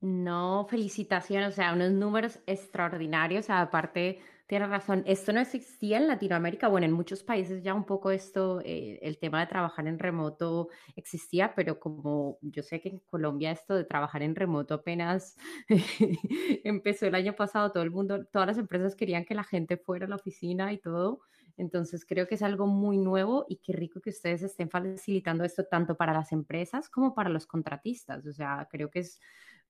No, 0.00 0.66
felicitaciones, 0.68 1.50
o 1.50 1.52
sea, 1.52 1.74
unos 1.74 1.92
números 1.92 2.40
extraordinarios, 2.46 3.50
aparte 3.50 4.20
Tienes 4.50 4.68
razón, 4.68 5.04
esto 5.06 5.32
no 5.32 5.38
existía 5.38 5.98
en 5.98 6.08
Latinoamérica, 6.08 6.66
bueno, 6.66 6.84
en 6.84 6.90
muchos 6.90 7.22
países 7.22 7.62
ya 7.62 7.72
un 7.72 7.84
poco 7.84 8.10
esto, 8.10 8.60
eh, 8.64 8.98
el 9.00 9.16
tema 9.16 9.38
de 9.38 9.46
trabajar 9.46 9.86
en 9.86 9.96
remoto 9.96 10.70
existía, 10.96 11.54
pero 11.54 11.78
como 11.78 12.36
yo 12.42 12.64
sé 12.64 12.80
que 12.80 12.88
en 12.88 12.98
Colombia 12.98 13.52
esto 13.52 13.76
de 13.76 13.84
trabajar 13.84 14.24
en 14.24 14.34
remoto 14.34 14.74
apenas 14.74 15.36
empezó 16.64 17.06
el 17.06 17.14
año 17.14 17.36
pasado, 17.36 17.70
todo 17.70 17.84
el 17.84 17.92
mundo, 17.92 18.24
todas 18.24 18.48
las 18.48 18.58
empresas 18.58 18.96
querían 18.96 19.24
que 19.24 19.36
la 19.36 19.44
gente 19.44 19.76
fuera 19.76 20.06
a 20.06 20.08
la 20.08 20.16
oficina 20.16 20.72
y 20.72 20.78
todo, 20.78 21.20
entonces 21.56 22.04
creo 22.04 22.26
que 22.26 22.34
es 22.34 22.42
algo 22.42 22.66
muy 22.66 22.98
nuevo 22.98 23.46
y 23.48 23.58
qué 23.58 23.72
rico 23.72 24.00
que 24.00 24.10
ustedes 24.10 24.42
estén 24.42 24.68
facilitando 24.68 25.44
esto 25.44 25.62
tanto 25.66 25.96
para 25.96 26.12
las 26.12 26.32
empresas 26.32 26.88
como 26.88 27.14
para 27.14 27.30
los 27.30 27.46
contratistas, 27.46 28.26
o 28.26 28.32
sea, 28.32 28.66
creo 28.68 28.90
que 28.90 28.98
es 28.98 29.20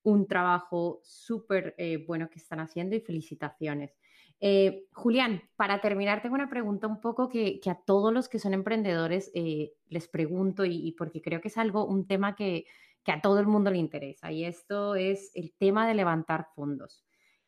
un 0.02 0.26
trabajo 0.26 1.00
súper 1.02 1.74
eh, 1.76 1.98
bueno 2.06 2.30
que 2.30 2.38
están 2.38 2.60
haciendo 2.60 2.96
y 2.96 3.00
felicitaciones. 3.00 3.98
Eh, 4.42 4.86
Julián, 4.92 5.42
para 5.56 5.82
terminar, 5.82 6.22
tengo 6.22 6.34
una 6.34 6.48
pregunta 6.48 6.86
un 6.86 7.00
poco 7.00 7.28
que, 7.28 7.60
a 7.66 7.74
todos 7.74 8.12
los 8.12 8.28
que 8.28 8.38
son 8.38 8.54
emprendedores 8.54 9.30
eh, 9.34 9.74
les 9.88 10.08
pregunto 10.08 10.64
y, 10.64 10.92
porque 10.92 11.20
creo 11.20 11.42
que 11.42 11.48
es 11.48 11.58
algo, 11.58 11.84
un 11.84 12.06
tema 12.06 12.34
que, 12.34 12.66
a 13.06 13.20
todo 13.20 13.40
el 13.40 13.46
mundo 13.46 13.72
le 13.72 13.78
interesa 13.78 14.30
y 14.30 14.44
esto 14.44 14.94
es 14.94 15.32
el 15.34 15.52
tema 15.52 15.86
de 15.86 15.94
levantar 15.94 16.46
fondos. 16.54 17.04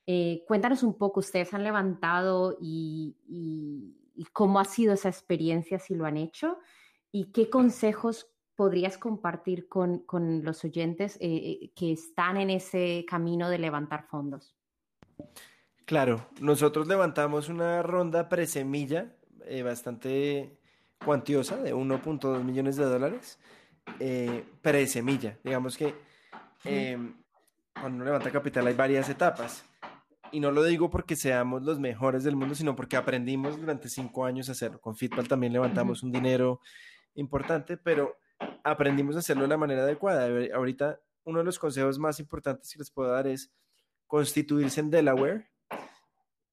Eh, 0.06 0.42
cuéntanos 0.48 0.82
un 0.82 0.98
poco, 0.98 1.20
ustedes 1.20 1.54
han 1.54 1.62
levantado 1.62 2.58
y, 2.60 3.16
cómo 4.32 4.58
ha 4.60 4.64
sido 4.64 4.94
esa 4.94 5.08
experiencia, 5.08 5.78
si 5.78 5.94
lo 5.94 6.04
han 6.04 6.16
hecho 6.16 6.58
y 7.12 7.26
qué 7.32 7.48
consejos 7.48 8.28
podrías 8.56 8.98
compartir 8.98 9.68
con, 9.68 10.00
con 10.00 10.44
los 10.44 10.64
oyentes 10.64 11.16
que 11.18 11.92
están 11.92 12.36
en 12.38 12.50
ese 12.50 13.04
camino 13.08 13.48
de 13.48 13.58
levantar 13.58 14.06
fondos. 14.08 14.56
Claro, 15.84 16.28
nosotros 16.40 16.86
levantamos 16.86 17.48
una 17.48 17.82
ronda 17.82 18.28
presemilla 18.28 19.14
eh, 19.46 19.62
bastante 19.62 20.58
cuantiosa 21.04 21.56
de 21.56 21.74
1.2 21.74 22.44
millones 22.44 22.76
de 22.76 22.84
dólares. 22.84 23.38
Eh, 23.98 24.44
presemilla, 24.62 25.38
digamos 25.42 25.76
que 25.76 25.94
em, 26.64 27.16
cuando 27.74 27.96
uno 27.96 28.04
levanta 28.04 28.30
capital 28.30 28.66
hay 28.66 28.74
varias 28.74 29.08
etapas. 29.08 29.64
Y 30.30 30.40
no 30.40 30.50
lo 30.50 30.62
digo 30.64 30.88
porque 30.88 31.16
seamos 31.16 31.62
los 31.62 31.78
mejores 31.78 32.24
del 32.24 32.36
mundo, 32.36 32.54
sino 32.54 32.74
porque 32.74 32.96
aprendimos 32.96 33.60
durante 33.60 33.88
cinco 33.88 34.24
años 34.24 34.48
a 34.48 34.52
hacerlo. 34.52 34.80
Con 34.80 34.96
Fitpal 34.96 35.28
también 35.28 35.52
levantamos 35.52 36.02
un 36.02 36.10
dinero 36.10 36.60
importante, 37.16 37.76
pero 37.76 38.16
aprendimos 38.64 39.16
a 39.16 39.18
hacerlo 39.18 39.42
de 39.42 39.48
la 39.48 39.58
manera 39.58 39.82
adecuada. 39.82 40.28
Ahorita 40.54 41.00
uno 41.24 41.40
de 41.40 41.44
los 41.44 41.58
consejos 41.58 41.98
más 41.98 42.18
importantes 42.18 42.72
que 42.72 42.78
les 42.78 42.90
puedo 42.90 43.10
dar 43.10 43.26
es 43.26 43.52
constituirse 44.06 44.80
en 44.80 44.90
Delaware 44.90 45.51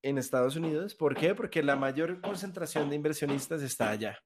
en 0.01 0.17
Estados 0.17 0.55
Unidos. 0.55 0.95
¿Por 0.95 1.15
qué? 1.15 1.35
Porque 1.35 1.63
la 1.63 1.75
mayor 1.75 2.21
concentración 2.21 2.89
de 2.89 2.95
inversionistas 2.95 3.61
está 3.61 3.89
allá. 3.89 4.17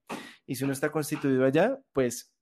Y 0.45 0.55
si 0.55 0.63
uno 0.63 0.73
está 0.73 0.91
constituido 0.91 1.45
allá, 1.45 1.79
pues 1.93 2.33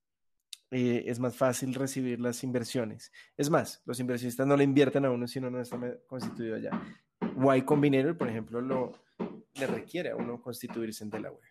eh, 0.71 1.03
es 1.07 1.19
más 1.19 1.35
fácil 1.35 1.73
recibir 1.73 2.19
las 2.19 2.43
inversiones. 2.43 3.11
Es 3.37 3.49
más, 3.49 3.81
los 3.85 3.99
inversionistas 3.99 4.47
no 4.47 4.55
le 4.55 4.63
invierten 4.63 5.05
a 5.05 5.11
uno 5.11 5.27
si 5.27 5.39
uno 5.39 5.51
no 5.51 5.59
está 5.59 5.77
constituido 6.07 6.55
allá. 6.55 6.71
Y 7.55 7.61
Combinator, 7.63 8.17
por 8.17 8.29
ejemplo, 8.29 8.61
lo, 8.61 8.93
le 9.55 9.67
requiere 9.67 10.11
a 10.11 10.15
uno 10.15 10.41
constituirse 10.41 11.03
en 11.03 11.09
Delaware. 11.09 11.47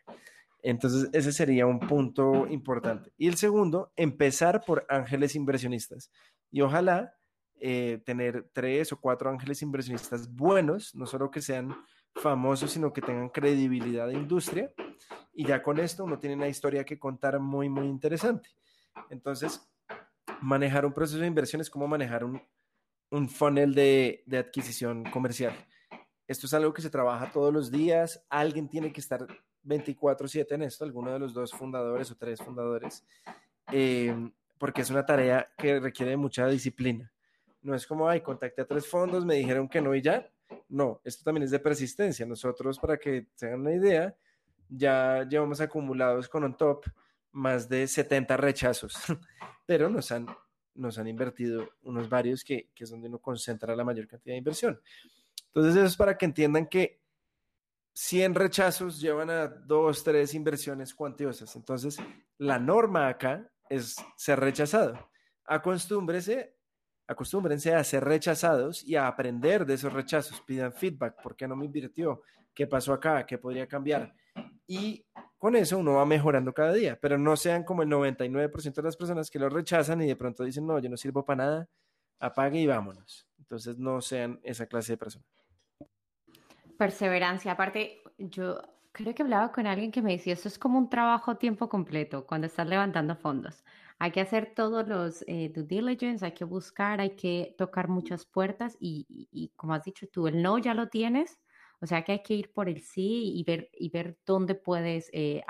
Entonces, 0.63 1.09
ese 1.13 1.33
sería 1.33 1.67
un 1.67 1.81
punto 1.81 2.47
importante. 2.49 3.13
Y 3.17 3.29
el 3.29 3.37
segundo, 3.37 3.93
empezar 3.97 4.65
por 4.65 4.87
ángeles 4.89 5.35
inversionistas. 5.35 6.11
Y 6.51 6.61
ojalá 6.61 7.15
eh, 7.61 8.03
tener 8.05 8.49
tres 8.53 8.93
o 8.93 9.01
cuatro 9.01 9.31
ángeles 9.31 9.63
inversionistas 9.63 10.33
buenos, 10.35 10.95
no 10.95 11.07
solo 11.07 11.31
que 11.31 11.41
sean 11.41 11.77
famosos, 12.15 12.73
sino 12.73 12.93
que 12.93 13.01
tengan 13.01 13.29
credibilidad 13.29 14.07
de 14.07 14.15
industria. 14.15 14.73
Y 15.33 15.47
ya 15.47 15.63
con 15.63 15.79
esto 15.79 16.05
uno 16.05 16.19
tiene 16.19 16.37
una 16.37 16.49
historia 16.49 16.85
que 16.85 16.99
contar 16.99 17.39
muy, 17.39 17.69
muy 17.69 17.87
interesante. 17.87 18.49
Entonces, 19.11 19.69
manejar 20.41 20.85
un 20.85 20.93
proceso 20.93 21.21
de 21.21 21.27
inversión 21.27 21.61
es 21.61 21.71
como 21.71 21.87
manejar 21.87 22.25
un, 22.25 22.43
un 23.11 23.29
funnel 23.29 23.75
de, 23.75 24.23
de 24.27 24.39
adquisición 24.39 25.05
comercial. 25.05 25.55
Esto 26.27 26.47
es 26.47 26.55
algo 26.55 26.73
que 26.73 26.83
se 26.83 26.91
trabaja 26.91 27.31
todos 27.33 27.53
los 27.53 27.71
días. 27.71 28.25
Alguien 28.29 28.69
tiene 28.69 28.93
que 28.93 29.01
estar 29.01 29.27
24/7 29.65 30.55
en 30.55 30.63
esto, 30.63 30.85
alguno 30.85 31.13
de 31.13 31.19
los 31.19 31.35
dos 31.35 31.53
fundadores 31.53 32.11
o 32.11 32.17
tres 32.17 32.41
fundadores, 32.41 33.05
eh, 33.73 34.15
porque 34.59 34.83
es 34.83 34.91
una 34.91 35.05
tarea 35.05 35.51
que 35.59 35.81
requiere 35.81 36.17
mucha 36.17 36.47
disciplina. 36.47 37.13
No 37.63 37.75
es 37.75 37.87
como, 37.87 38.09
ay, 38.09 38.21
contacté 38.21 38.63
a 38.63 38.67
tres 38.67 38.87
fondos, 38.87 39.25
me 39.25 39.35
dijeron 39.37 39.69
que 39.69 39.81
no 39.81 39.95
y 39.95 40.03
ya. 40.03 40.31
No, 40.69 41.01
esto 41.05 41.25
también 41.25 41.45
es 41.45 41.51
de 41.51 41.59
persistencia. 41.59 42.25
Nosotros, 42.27 42.79
para 42.79 42.97
que 42.97 43.27
tengan 43.37 43.61
una 43.61 43.75
idea, 43.75 44.15
ya 44.69 45.27
llevamos 45.29 45.61
acumulados 45.61 46.29
con 46.29 46.45
un 46.45 46.57
top 46.57 46.85
más 47.33 47.69
de 47.69 47.87
70 47.87 48.37
rechazos, 48.37 48.95
pero 49.67 49.89
nos 49.89 50.11
han, 50.11 50.27
nos 50.75 50.99
han 50.99 51.07
invertido 51.07 51.69
unos 51.83 52.09
varios 52.09 52.45
que, 52.45 52.71
que 52.75 52.85
es 52.85 52.91
donde 52.91 53.09
uno 53.09 53.19
concentra 53.19 53.77
la 53.77 53.85
mayor 53.85 54.07
cantidad 54.07 54.35
de 54.35 54.39
inversión. 54.39 54.81
Entonces, 55.47 55.77
eso 55.77 55.87
es 55.87 55.97
para 55.97 56.17
que 56.17 56.27
entiendan 56.27 56.67
que 56.67 57.01
100 57.93 58.35
rechazos 58.35 59.01
llevan 59.01 59.31
a 59.31 59.49
dos, 59.49 60.05
tres 60.05 60.35
inversiones 60.35 60.95
cuantiosas. 60.95 61.55
Entonces, 61.57 61.99
la 62.39 62.59
norma 62.59 63.09
acá 63.09 63.51
es 63.69 63.97
ser 64.17 64.41
rechazado. 64.41 65.11
Acostúmbrese 65.45 66.57
acostúmbrense 67.11 67.75
a 67.75 67.83
ser 67.83 68.05
rechazados 68.05 68.85
y 68.85 68.95
a 68.95 69.09
aprender 69.09 69.67
de 69.67 69.75
esos 69.75 69.93
rechazos. 69.93 70.41
Pidan 70.43 70.73
feedback. 70.73 71.21
¿Por 71.21 71.35
qué 71.35 71.49
no 71.49 71.57
me 71.57 71.65
invirtió? 71.67 72.23
¿Qué 72.55 72.69
pasó 72.69 72.93
acá? 72.93 73.27
¿Qué 73.27 73.37
podría 73.37 73.67
cambiar? 73.67 74.15
Y 74.67 75.05
con 75.37 75.57
eso 75.57 75.79
uno 75.79 75.95
va 75.95 76.07
mejorando 76.07 76.53
cada 76.53 76.73
día, 76.73 76.97
pero 77.01 77.19
no 77.19 77.37
sean 77.37 77.65
como 77.65 77.83
el 77.83 77.89
99% 77.89 78.75
de 78.75 78.83
las 78.83 78.97
personas 78.97 79.29
que 79.29 79.41
lo 79.41 79.49
rechazan 79.49 80.01
y 80.03 80.07
de 80.07 80.15
pronto 80.15 80.45
dicen, 80.45 80.67
no, 80.67 80.79
yo 80.79 80.89
no 80.89 80.97
sirvo 80.97 81.25
para 81.25 81.45
nada, 81.45 81.69
apague 82.21 82.61
y 82.61 82.67
vámonos. 82.67 83.27
Entonces 83.39 83.77
no 83.77 84.01
sean 84.01 84.39
esa 84.45 84.67
clase 84.67 84.93
de 84.93 84.99
personas. 84.99 85.27
Perseverancia. 86.79 87.53
Aparte, 87.53 88.03
yo 88.19 88.63
creo 88.93 89.15
que 89.15 89.23
hablaba 89.23 89.51
con 89.51 89.67
alguien 89.67 89.91
que 89.91 90.03
me 90.03 90.13
decía, 90.13 90.35
esto 90.35 90.47
es 90.47 90.59
como 90.59 90.79
un 90.79 90.89
trabajo 90.89 91.33
a 91.33 91.39
tiempo 91.39 91.69
completo 91.69 92.25
cuando 92.25 92.47
estás 92.47 92.69
levantando 92.69 93.17
fondos. 93.17 93.65
Hay 94.03 94.13
que 94.13 94.23
hacer 94.23 94.55
todos 94.57 94.89
los 94.89 95.23
eh, 95.27 95.53
due 95.55 95.65
diligence, 95.65 96.25
hay 96.25 96.33
que 96.33 96.47
buscar, 96.47 97.03
hay 97.03 97.17
que 97.17 97.55
tocar 97.59 97.89
muchas 97.89 98.25
puertas 98.25 98.79
y, 98.81 99.53
como 99.57 99.75
has 99.75 99.85
dicho 99.85 100.09
tú, 100.09 100.27
el 100.27 100.41
no 100.41 100.57
ya 100.57 100.73
lo 100.73 100.89
tienes, 100.89 101.39
o 101.83 101.87
sea 101.87 102.03
que 102.03 102.13
hay 102.13 102.23
que 102.23 102.33
ir 102.33 102.51
por 102.51 102.71
el 102.71 102.81
sí 102.81 103.35
y 103.37 103.45
ver, 103.45 103.69
y 103.75 103.91
ver 103.91 104.19
dónde 104.25 104.55
puedes, 104.55 105.11
eh, 105.13 105.43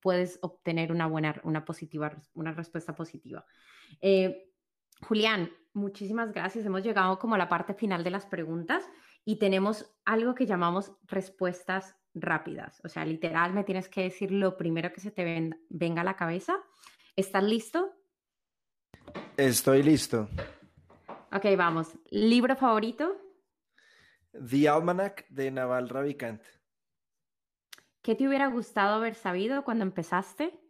puedes 0.00 0.38
obtener 0.42 0.92
una 0.92 1.06
buena, 1.06 1.40
una 1.44 1.64
positiva, 1.64 2.14
una 2.34 2.52
respuesta 2.52 2.94
positiva. 2.94 3.46
Eh, 4.02 4.52
Julián, 5.00 5.50
muchísimas 5.72 6.32
gracias. 6.32 6.66
Hemos 6.66 6.82
llegado 6.82 7.18
como 7.18 7.36
a 7.36 7.38
la 7.38 7.48
parte 7.48 7.72
final 7.72 8.04
de 8.04 8.10
las 8.10 8.26
preguntas 8.26 8.84
y 9.24 9.38
tenemos 9.38 9.96
algo 10.04 10.34
que 10.34 10.44
llamamos 10.44 10.92
respuestas 11.04 11.96
rápidas. 12.12 12.82
O 12.84 12.90
sea, 12.90 13.06
literal, 13.06 13.54
me 13.54 13.64
tienes 13.64 13.88
que 13.88 14.02
decir 14.02 14.30
lo 14.30 14.58
primero 14.58 14.92
que 14.92 15.00
se 15.00 15.10
te 15.10 15.52
venga 15.70 16.02
a 16.02 16.04
la 16.04 16.16
cabeza. 16.16 16.62
¿Estás 17.16 17.44
listo? 17.44 17.94
Estoy 19.38 19.82
listo. 19.82 20.28
Ok, 21.32 21.46
vamos. 21.56 21.88
¿Libro 22.10 22.54
favorito? 22.56 23.16
The 24.32 24.68
Almanac 24.68 25.26
de 25.30 25.50
Naval 25.50 25.88
Ravikant. 25.88 26.42
¿Qué 28.02 28.14
te 28.16 28.28
hubiera 28.28 28.48
gustado 28.48 28.96
haber 28.96 29.14
sabido 29.14 29.64
cuando 29.64 29.84
empezaste? 29.84 30.60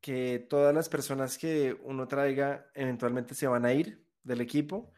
Que 0.00 0.38
todas 0.38 0.74
las 0.74 0.88
personas 0.88 1.36
que 1.36 1.78
uno 1.84 2.08
traiga 2.08 2.70
eventualmente 2.72 3.34
se 3.34 3.46
van 3.46 3.66
a 3.66 3.74
ir 3.74 4.08
del 4.22 4.40
equipo 4.40 4.90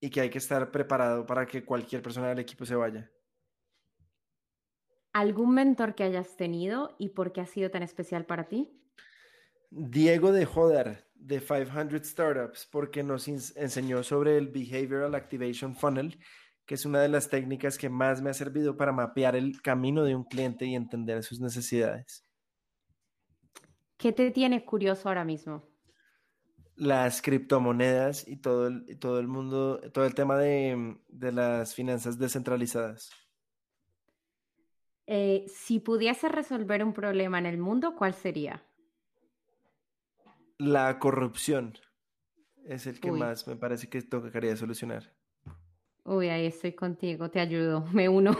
y 0.00 0.10
que 0.10 0.20
hay 0.20 0.30
que 0.30 0.38
estar 0.38 0.72
preparado 0.72 1.26
para 1.26 1.46
que 1.46 1.64
cualquier 1.64 2.02
persona 2.02 2.30
del 2.30 2.40
equipo 2.40 2.66
se 2.66 2.74
vaya. 2.74 3.08
¿Algún 5.12 5.54
mentor 5.54 5.94
que 5.94 6.02
hayas 6.02 6.36
tenido 6.36 6.96
y 6.98 7.10
por 7.10 7.32
qué 7.32 7.40
ha 7.40 7.46
sido 7.46 7.70
tan 7.70 7.84
especial 7.84 8.26
para 8.26 8.48
ti? 8.48 8.72
Diego 9.70 10.32
de 10.32 10.44
Jodar, 10.46 11.06
de 11.14 11.40
500 11.40 12.06
Startups, 12.06 12.68
porque 12.70 13.02
nos 13.02 13.28
enseñó 13.28 14.02
sobre 14.02 14.38
el 14.38 14.48
Behavioral 14.48 15.14
Activation 15.14 15.74
Funnel, 15.74 16.18
que 16.64 16.74
es 16.74 16.84
una 16.84 17.00
de 17.00 17.08
las 17.08 17.28
técnicas 17.28 17.78
que 17.78 17.88
más 17.88 18.22
me 18.22 18.30
ha 18.30 18.34
servido 18.34 18.76
para 18.76 18.92
mapear 18.92 19.36
el 19.36 19.60
camino 19.62 20.04
de 20.04 20.14
un 20.14 20.24
cliente 20.24 20.66
y 20.66 20.74
entender 20.74 21.22
sus 21.22 21.40
necesidades. 21.40 22.24
¿Qué 23.96 24.12
te 24.12 24.30
tiene 24.30 24.64
curioso 24.64 25.08
ahora 25.08 25.24
mismo? 25.24 25.68
Las 26.74 27.22
criptomonedas 27.22 28.28
y 28.28 28.36
todo 28.36 28.66
el, 28.66 28.98
todo 28.98 29.18
el 29.18 29.28
mundo, 29.28 29.80
todo 29.92 30.04
el 30.04 30.14
tema 30.14 30.36
de 30.36 30.98
las 31.32 31.74
finanzas 31.74 32.18
descentralizadas. 32.18 33.10
Eh, 35.06 35.46
si 35.48 35.78
pudiese 35.78 36.28
resolver 36.28 36.82
un 36.82 36.92
problema 36.92 37.38
en 37.38 37.46
el 37.46 37.58
mundo, 37.58 37.94
¿cuál 37.94 38.12
sería? 38.12 38.64
La 40.58 40.98
corrupción 40.98 41.74
es 42.64 42.86
el 42.86 43.00
que 43.00 43.12
más 43.12 43.46
me 43.46 43.56
parece 43.56 43.88
que 43.88 44.02
tocaría 44.02 44.56
solucionar. 44.56 45.12
Uy, 46.04 46.28
ahí 46.28 46.46
estoy 46.46 46.72
contigo, 46.72 47.30
te 47.30 47.40
ayudo, 47.40 47.84
me 47.92 48.08
uno. 48.08 48.36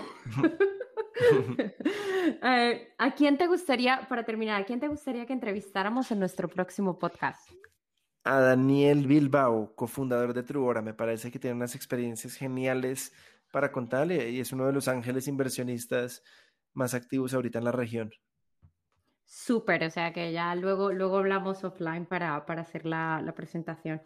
¿A 2.99 3.15
quién 3.15 3.39
te 3.39 3.47
gustaría, 3.47 4.07
para 4.09 4.25
terminar, 4.25 4.63
a 4.63 4.65
quién 4.65 4.81
te 4.81 4.89
gustaría 4.89 5.27
que 5.27 5.33
entrevistáramos 5.33 6.11
en 6.11 6.19
nuestro 6.21 6.49
próximo 6.49 6.99
podcast? 6.99 7.51
A 8.25 8.41
Daniel 8.41 9.07
Bilbao, 9.07 9.75
cofundador 9.75 10.33
de 10.35 10.43
Truora. 10.43 10.83
Me 10.83 10.95
parece 10.95 11.31
que 11.31 11.39
tiene 11.39 11.57
unas 11.57 11.75
experiencias 11.75 12.35
geniales 12.35 13.13
para 13.53 13.71
contarle 13.71 14.31
y 14.31 14.41
es 14.41 14.53
uno 14.53 14.67
de 14.67 14.73
los 14.73 14.89
ángeles 14.89 15.29
inversionistas 15.29 16.23
más 16.73 16.95
activos 16.95 17.35
ahorita 17.35 17.59
en 17.59 17.65
la 17.65 17.73
región. 17.73 18.11
Súper, 19.27 19.85
o 19.85 19.91
sea 19.91 20.13
que 20.13 20.33
ya 20.33 20.55
luego, 20.55 20.93
luego 20.93 21.19
hablamos 21.19 21.65
offline 21.65 22.07
para, 22.07 22.47
para 22.47 22.63
hacer 22.63 22.87
la, 22.87 23.21
la 23.23 23.35
presentación. 23.35 24.01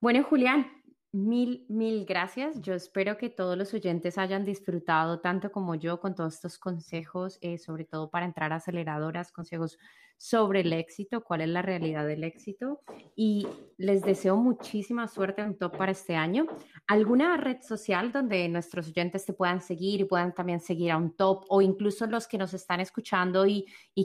Bueno, 0.00 0.24
Julián, 0.24 0.77
Mil, 1.12 1.64
mil 1.70 2.04
gracias. 2.04 2.60
Yo 2.60 2.74
espero 2.74 3.16
que 3.16 3.30
todos 3.30 3.56
los 3.56 3.72
oyentes 3.72 4.18
hayan 4.18 4.44
disfrutado 4.44 5.20
tanto 5.20 5.50
como 5.50 5.74
yo 5.74 6.00
con 6.00 6.14
todos 6.14 6.34
estos 6.34 6.58
consejos, 6.58 7.38
eh, 7.40 7.56
sobre 7.56 7.86
todo 7.86 8.10
para 8.10 8.26
entrar 8.26 8.52
a 8.52 8.56
aceleradoras, 8.56 9.32
consejos 9.32 9.78
sobre 10.18 10.60
el 10.60 10.72
éxito, 10.74 11.24
cuál 11.24 11.40
es 11.40 11.48
la 11.48 11.62
realidad 11.62 12.06
del 12.06 12.24
éxito. 12.24 12.82
Y 13.16 13.46
les 13.78 14.02
deseo 14.02 14.36
muchísima 14.36 15.08
suerte 15.08 15.40
en 15.40 15.56
top 15.56 15.78
para 15.78 15.92
este 15.92 16.14
año. 16.14 16.46
¿Alguna 16.86 17.38
red 17.38 17.62
social 17.62 18.12
donde 18.12 18.46
nuestros 18.50 18.88
oyentes 18.88 19.24
te 19.24 19.32
puedan 19.32 19.62
seguir 19.62 20.02
y 20.02 20.04
puedan 20.04 20.34
también 20.34 20.60
seguir 20.60 20.90
a 20.90 20.98
un 20.98 21.16
top 21.16 21.46
o 21.48 21.62
incluso 21.62 22.06
los 22.06 22.28
que 22.28 22.36
nos 22.36 22.52
están 22.52 22.80
escuchando 22.80 23.46
y, 23.46 23.64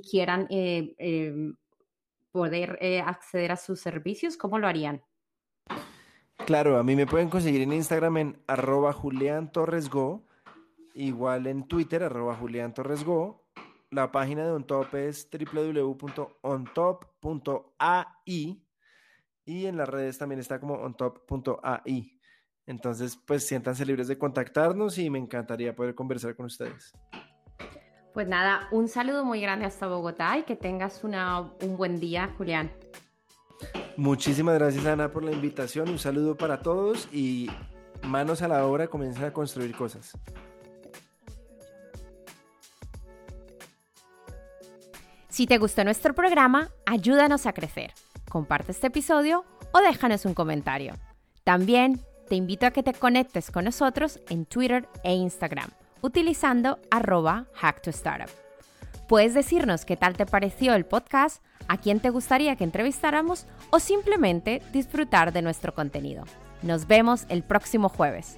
quieran 0.09 0.47
eh, 0.49 0.95
em, 0.97 1.57
poder 2.31 2.77
eh, 2.81 3.01
acceder 3.01 3.51
a 3.51 3.57
sus 3.57 3.81
servicios? 3.81 4.37
¿Cómo 4.37 4.57
lo 4.57 4.67
harían? 4.67 5.01
Claro, 6.45 6.77
a 6.77 6.83
mí 6.83 6.95
me 6.97 7.05
pueden 7.05 7.29
conseguir 7.29 7.61
en 7.61 7.71
Instagram 7.71 8.17
en 8.17 8.37
arroba 8.47 8.91
Julián 8.91 9.49
Torres 9.49 9.89
Go, 9.89 10.27
igual 10.93 11.47
en 11.47 11.65
Twitter 11.69 12.03
arroba 12.03 12.35
Julián 12.35 12.73
Torres 12.73 13.05
Go. 13.05 13.47
La 13.91 14.11
página 14.11 14.43
de 14.43 14.51
OnTop 14.51 14.93
es 14.95 15.29
www.ontop.ai 15.31 16.13
y 19.45 19.65
en 19.65 19.77
las 19.77 19.87
redes 19.87 20.17
también 20.17 20.41
está 20.41 20.59
como 20.59 20.73
ontop.ai. 20.73 22.19
Entonces, 22.65 23.17
pues 23.25 23.47
siéntanse 23.47 23.85
libres 23.85 24.09
de 24.09 24.17
contactarnos 24.17 24.97
y 24.97 25.09
me 25.09 25.19
encantaría 25.19 25.73
poder 25.73 25.95
conversar 25.95 26.35
con 26.35 26.47
ustedes. 26.47 26.91
Pues 28.13 28.27
nada, 28.27 28.67
un 28.71 28.89
saludo 28.89 29.23
muy 29.23 29.39
grande 29.39 29.65
hasta 29.65 29.87
Bogotá 29.87 30.37
y 30.37 30.43
que 30.43 30.57
tengas 30.57 31.03
un 31.05 31.77
buen 31.77 32.01
día, 32.01 32.33
Julián. 32.37 32.69
Muchísimas 33.97 34.55
gracias 34.55 34.85
Ana 34.85 35.11
por 35.11 35.23
la 35.23 35.31
invitación, 35.31 35.89
un 35.89 35.99
saludo 35.99 36.35
para 36.35 36.59
todos 36.61 37.07
y 37.11 37.49
manos 38.01 38.41
a 38.41 38.47
la 38.47 38.65
obra, 38.65 38.87
comiencen 38.87 39.25
a 39.25 39.33
construir 39.33 39.75
cosas. 39.75 40.17
Si 45.29 45.47
te 45.47 45.57
gustó 45.57 45.83
nuestro 45.83 46.13
programa, 46.13 46.69
ayúdanos 46.85 47.45
a 47.47 47.53
crecer. 47.53 47.91
Comparte 48.29 48.71
este 48.71 48.87
episodio 48.87 49.45
o 49.71 49.79
déjanos 49.79 50.25
un 50.25 50.33
comentario. 50.33 50.93
También 51.43 52.01
te 52.29 52.35
invito 52.35 52.65
a 52.65 52.71
que 52.71 52.83
te 52.83 52.93
conectes 52.93 53.49
con 53.49 53.65
nosotros 53.65 54.19
en 54.29 54.45
Twitter 54.45 54.87
e 55.03 55.13
Instagram 55.13 55.69
utilizando 56.03 56.79
arroba 56.91 57.47
hacktostartup. 57.55 58.42
Puedes 59.07 59.33
decirnos 59.33 59.85
qué 59.85 59.97
tal 59.97 60.15
te 60.15 60.25
pareció 60.25 60.73
el 60.73 60.85
podcast 60.85 61.43
a 61.67 61.77
quién 61.77 61.99
te 61.99 62.09
gustaría 62.09 62.55
que 62.55 62.63
entrevistáramos 62.63 63.45
o 63.69 63.79
simplemente 63.79 64.61
disfrutar 64.71 65.33
de 65.33 65.41
nuestro 65.41 65.73
contenido. 65.73 66.23
Nos 66.61 66.87
vemos 66.87 67.25
el 67.29 67.43
próximo 67.43 67.89
jueves. 67.89 68.37